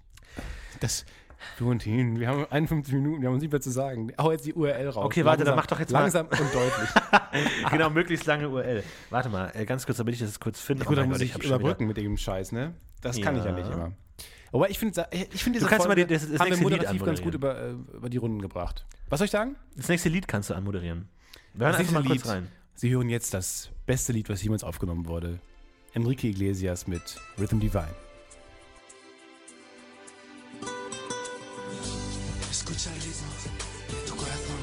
[0.81, 1.05] Das.
[1.59, 4.13] Du und ihn, wir haben 51 Minuten, wir haben uns nicht mehr zu sagen.
[4.19, 5.05] Hau jetzt die URL raus.
[5.05, 6.91] Okay, warte, dann mach doch jetzt mal- Langsam und deutlich.
[7.71, 8.83] genau, möglichst lange URL.
[9.11, 10.85] Warte mal, äh, ganz kurz, damit ich das kurz finde.
[10.85, 12.75] Gut, Oh dann muss Gott, ich wieder- überbrücken mit dem Scheiß, ne?
[13.01, 13.57] Das kann ich ja Ja.
[13.57, 13.93] nicht immer.
[14.53, 17.23] Aber ich finde, ich finde, kannst mal die- das- das haben wir Lied moderativ ganz
[17.23, 18.87] gut über, äh, über die Runden gebracht.
[19.09, 19.57] Was soll ich sagen?
[19.77, 21.09] Das nächste Lied kannst du anmoderieren.
[21.55, 22.49] Wir hören Das einfach mal nächste kurz rein.
[22.75, 25.39] Sie hören jetzt das beste Lied, was jemals aufgenommen wurde.
[25.95, 27.89] Enrique Iglesias mit Rhythm Divine.
[32.71, 33.29] Escucha el ritmo
[33.89, 34.57] de tu corazón.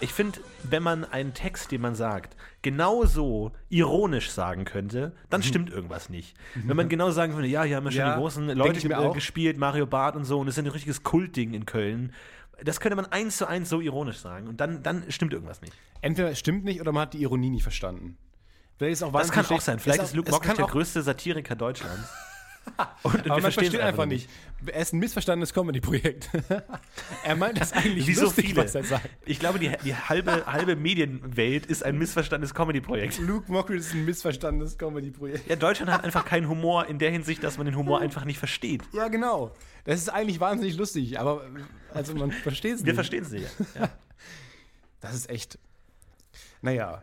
[0.00, 5.70] Ich finde, wenn man einen Text, den man sagt, genauso ironisch sagen könnte, dann stimmt
[5.70, 6.36] irgendwas nicht.
[6.56, 8.84] Wenn man genau sagen würde, ja, hier haben wir schon Ja, die großen Leute ich
[8.84, 9.14] mir äh, auch.
[9.14, 12.12] gespielt, Mario Barth und so, und es ist ein richtiges Kultding in Köln.
[12.62, 15.72] Das könnte man eins zu eins so ironisch sagen und dann, dann stimmt irgendwas nicht.
[16.00, 18.16] Entweder es stimmt nicht oder man hat die Ironie nicht verstanden.
[18.76, 19.78] Vielleicht ist auch Das kann auch sein.
[19.78, 22.08] Vielleicht auch- ist Luke Mockridge der größte Satiriker Deutschlands.
[23.02, 24.28] Und Aber man versteht einfach nicht.
[24.66, 26.30] Er ist ein missverstandenes Comedy-Projekt.
[27.24, 28.64] er meint das eigentlich Wie so lustig, viele.
[28.64, 29.08] was er sagt.
[29.26, 33.18] Ich glaube, die, die halbe, halbe Medienwelt ist ein missverstandenes Comedy-Projekt.
[33.18, 35.48] Luke Mockridge ist ein missverstandenes Comedy-Projekt.
[35.48, 38.38] Ja, Deutschland hat einfach keinen Humor in der Hinsicht, dass man den Humor einfach nicht
[38.38, 38.82] versteht.
[38.92, 39.52] Ja, genau.
[39.84, 41.44] Das ist eigentlich wahnsinnig lustig, aber
[41.92, 42.86] also man versteht es nicht.
[42.86, 43.46] Wir verstehen es nicht.
[43.78, 43.90] Ja.
[45.00, 45.58] Das ist echt.
[46.62, 47.02] Naja.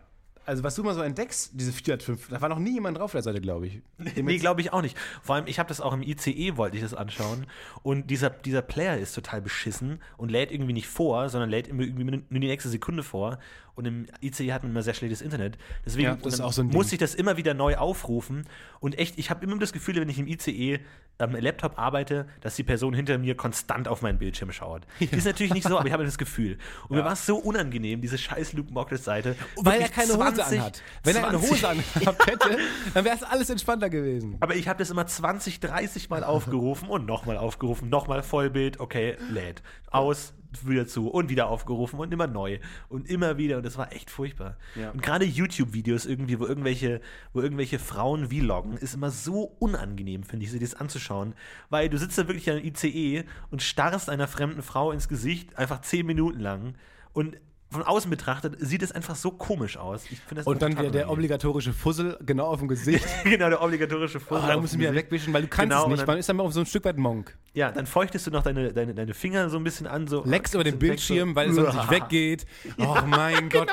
[0.51, 3.05] Also, was du mal so entdeckst, diese Fiat 5, da war noch nie jemand drauf
[3.05, 3.81] auf der Seite, glaube ich.
[4.17, 4.97] Dem Nee, glaube ich auch nicht.
[5.23, 7.47] Vor allem, ich habe das auch im ICE, wollte ich das anschauen.
[7.83, 11.83] Und dieser, dieser Player ist total beschissen und lädt irgendwie nicht vor, sondern lädt immer
[11.83, 13.39] irgendwie nur die nächste Sekunde vor.
[13.75, 15.57] Und im ICE hat man immer sehr schlechtes Internet.
[15.85, 18.45] Deswegen Ja, so muss ich das immer wieder neu aufrufen.
[18.79, 20.79] Und echt, ich habe immer das Gefühl, wenn ich im ICE
[21.17, 24.83] am Laptop arbeite, dass die Person hinter mir konstant auf meinen Bildschirm schaut.
[24.99, 26.57] Ist natürlich nicht so, aber ich habe das Gefühl.
[26.87, 29.35] Und mir war es so unangenehm, diese scheiß Luke Mockridge-Seite.
[29.57, 30.83] Weil er keine Hose 20 anhat.
[31.03, 32.57] Wenn er eine 20 Hose angehabt hätte,
[32.93, 34.37] dann wäre es alles entspannter gewesen.
[34.39, 39.17] aber ich habe das immer 20, 30 Mal aufgerufen und nochmal aufgerufen, nochmal Vollbild, okay,
[39.29, 39.61] lädt.
[39.91, 40.33] Aus,
[40.65, 44.09] wieder zu und wieder aufgerufen und immer neu und immer wieder und das war echt
[44.09, 44.57] furchtbar.
[44.75, 44.91] Ja.
[44.91, 47.01] Und gerade YouTube-Videos irgendwie, wo irgendwelche,
[47.33, 51.33] wo irgendwelche Frauen vloggen, ist immer so unangenehm, finde ich, sich das anzuschauen,
[51.69, 55.81] weil du sitzt da wirklich an ICE und starrst einer fremden Frau ins Gesicht, einfach
[55.81, 56.75] 10 Minuten lang
[57.13, 57.37] und
[57.71, 60.03] von außen betrachtet sieht es einfach so komisch aus.
[60.11, 63.05] Ich finde das Und dann der, der obligatorische Fussel genau auf dem Gesicht.
[63.23, 65.05] genau, der obligatorische Oh, Fussel da du dem wieder Gesicht.
[65.05, 65.99] wegwischen, weil du kannst Genau, es nicht.
[66.01, 67.37] dann- Man ist dann mal auf so ein Stück weit Monk.
[67.53, 70.53] Ja, dann feuchtest du noch deine, deine, deine Finger so ein bisschen an, so Leckst
[70.53, 71.13] über den desinfekst so.
[71.13, 72.45] Bildschirm, weil es sonst nicht weggeht.
[72.77, 73.69] Oh mein Gott.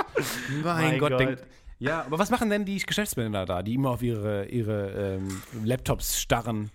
[0.51, 1.11] Mein, Mein Gott.
[1.11, 1.21] Gott.
[1.21, 1.45] Denkt,
[1.81, 6.21] ja, aber was machen denn die Geschäftsmänner da, die immer auf ihre, ihre ähm, Laptops
[6.21, 6.71] starren?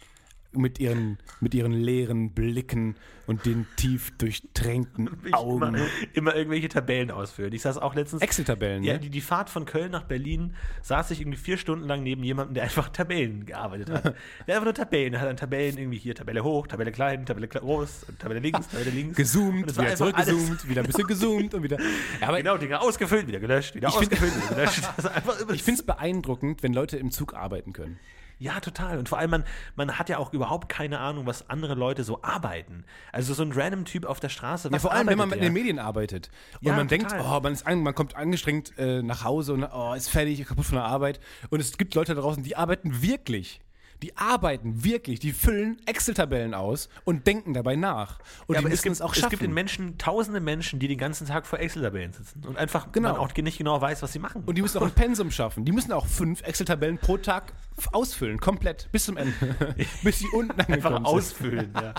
[0.55, 2.95] Mit ihren, mit ihren leeren Blicken
[3.25, 5.63] und den tief durchtränkten Augen.
[5.75, 7.53] Immer, immer irgendwelche Tabellen ausfüllen.
[7.53, 8.21] Ich saß auch letztens.
[8.21, 8.99] Excel-Tabellen, Ja, ne?
[8.99, 12.53] die, die Fahrt von Köln nach Berlin saß ich irgendwie vier Stunden lang neben jemandem,
[12.55, 14.03] der einfach Tabellen gearbeitet hat.
[14.47, 17.47] Der einfach nur Tabellen, der hat dann Tabellen irgendwie hier, Tabelle hoch, Tabelle klein, Tabelle
[17.47, 19.15] groß, Tabelle links, Tabelle links.
[19.15, 21.77] Gezoomt, wieder alles- zurückgezoomt, wieder ein bisschen gezoomt und wieder.
[22.19, 24.83] Ja, aber Genau, Dinger ausgefüllt, wieder gelöscht, wieder find- ausgefüllt, wieder gelöscht.
[25.53, 27.99] Ich finde es beeindruckend, wenn Leute im Zug arbeiten können.
[28.43, 28.97] Ja, total.
[28.97, 29.43] Und vor allem, man,
[29.77, 32.83] man hat ja auch überhaupt keine Ahnung, was andere Leute so arbeiten.
[33.13, 34.69] Also so ein random Typ auf der Straße.
[34.69, 35.63] Ja, vor allem, wenn man mit arbeitet in den der?
[35.63, 36.29] Medien arbeitet
[36.59, 37.37] und Ja, man denkt, total.
[37.37, 40.65] oh, man, ist an, man kommt angestrengt äh, nach Hause und oh, ist fertig, kaputt
[40.65, 41.21] von der Arbeit.
[41.51, 43.61] Und es gibt Leute da draußen, die arbeiten wirklich.
[44.03, 48.19] Die arbeiten wirklich, die füllen Excel-Tabellen aus und denken dabei nach.
[48.47, 49.29] Und Ja, die aber es müssen gibt, es auch es schaffen.
[49.31, 53.13] gibt in Menschen, tausende Menschen, die den ganzen Tag vor Excel-Tabellen sitzen und einfach Genau.
[53.13, 54.43] man auch nicht genau weiß, was sie machen.
[54.45, 55.63] und die müssen auch ein Pensum schaffen.
[55.63, 57.53] Die müssen auch fünf Excel-Tabellen pro Tag
[57.93, 59.33] ausfüllen, komplett, bis zum Ende.
[60.03, 61.73] bis sie unten einfach angekommen ausfüllen.
[61.73, 61.93] Ja.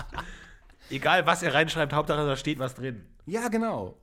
[0.91, 3.03] Egal, was ihr reinschreibt, Hauptsache da steht was drin.
[3.25, 3.97] Ja, genau.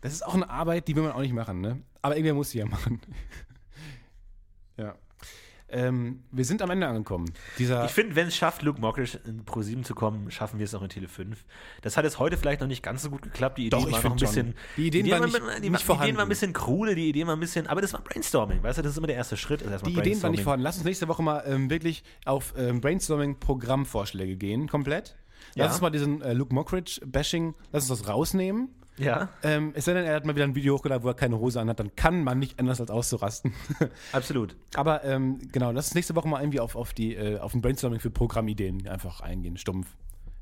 [0.00, 1.82] Das ist auch eine Arbeit, die will man auch nicht machen, ne?
[2.02, 3.00] Aber irgendwer muss sie ja machen.
[4.76, 4.94] ja.
[5.72, 7.26] Ähm, wir sind am Ende angekommen.
[7.58, 10.64] Dieser Ich finde, wenn es schafft, Luke Mockridge in Pro 7 zu kommen, schaffen wir
[10.64, 11.44] es auch in Tele 5.
[11.82, 13.58] Das hat jetzt heute vielleicht noch nicht ganz so gut geklappt.
[13.58, 14.26] Die Ideen Doch, ich waren noch ein schon.
[14.28, 14.54] bisschen.
[14.76, 16.16] Die Ideen waren nicht- die, nicht die Ideen vorhanden.
[16.16, 17.66] waren ein bisschen krude, die Ideen waren ein bisschen.
[17.66, 19.62] Aber das war Brainstorming, weißt du, das ist immer der erste Schritt.
[19.62, 20.64] ist erstmal die Ideen waren nicht vorhanden.
[20.64, 25.16] Lass uns nächste Woche mal ähm, wirklich auf ähm, Brainstorming-Programmvorschläge gehen, komplett.
[25.54, 25.72] Lass Ja.
[25.72, 28.68] uns mal diesen äh, Luke Mockridge-Bashing, lass uns das rausnehmen.
[29.04, 31.38] Ja, Ähm, es sei denn, er hat mal wieder ein Video hochgeladen, wo er keine
[31.38, 33.52] Hose anhat, dann kann man nicht anders als auszurasten.
[34.12, 34.56] absolut.
[34.74, 37.62] Aber ähm, genau, lass uns nächste Woche mal irgendwie auf, auf, die, äh, auf ein
[37.62, 39.88] Brainstorming für Programmideen einfach eingehen, stumpf.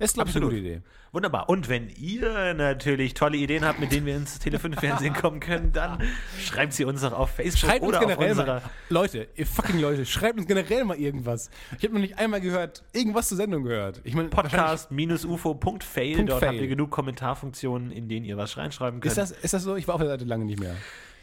[0.00, 0.50] Ist, glaube ich, eine Absolut.
[0.50, 0.82] gute Idee.
[1.10, 1.48] Wunderbar.
[1.48, 5.40] Und wenn ihr natürlich tolle Ideen habt, mit denen wir ins Tele 5 Fernsehen kommen
[5.40, 6.02] können, dann
[6.40, 8.54] schreibt sie uns doch auf Facebook Schreibt uns oder auf generell unserer.
[8.60, 8.62] mal.
[8.90, 11.50] Leute, ihr fucking Leute, schreibt uns generell mal irgendwas.
[11.78, 14.00] Ich habe noch nicht einmal gehört, irgendwas zur Sendung gehört.
[14.04, 16.24] Ich meine, Podcast-ufo.fail.
[16.26, 16.48] Dort fail.
[16.48, 19.10] habt ihr genug Kommentarfunktionen, in denen ihr was reinschreiben könnt.
[19.10, 19.76] Ist das, ist das so?
[19.76, 20.74] Ich war auf der Seite lange nicht mehr.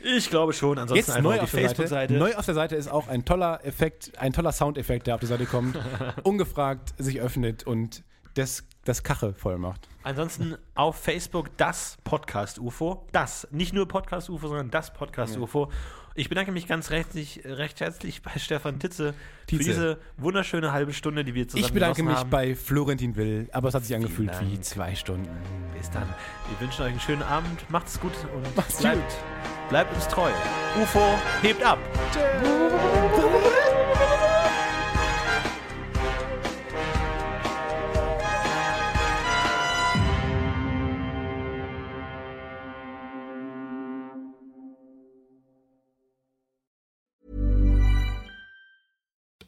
[0.03, 0.77] ich glaube schon.
[0.79, 1.75] Ansonsten Jetzt neu auf auf die der Seite.
[1.75, 2.13] Facebook-Seite.
[2.15, 5.27] Neu auf der Seite ist auch ein toller Effekt, ein toller Soundeffekt, der auf die
[5.27, 5.77] Seite kommt,
[6.23, 8.03] ungefragt sich öffnet und
[8.35, 9.87] das, das Kache voll macht.
[10.03, 13.07] Ansonsten auf Facebook das Podcast UFO.
[13.11, 15.71] Das, nicht nur Podcast UFO, sondern das Podcast UFO.
[16.17, 17.09] Ich bedanke mich ganz recht,
[17.43, 19.63] recht herzlich bei Stefan Titze, für Tietze.
[19.65, 22.29] diese wunderschöne halbe Stunde, die wir zusammen Ich bedanke mich haben.
[22.29, 24.49] bei Florentin Will, aber es hat sich angefühlt Dank.
[24.49, 25.27] wie zwei Stunden.
[25.77, 26.07] Bis dann.
[26.49, 27.69] Wir wünschen euch einen schönen Abend.
[27.69, 29.69] Macht's gut und Macht's bleibt, gut.
[29.69, 30.29] bleibt uns treu.
[30.81, 31.79] UFO hebt ab.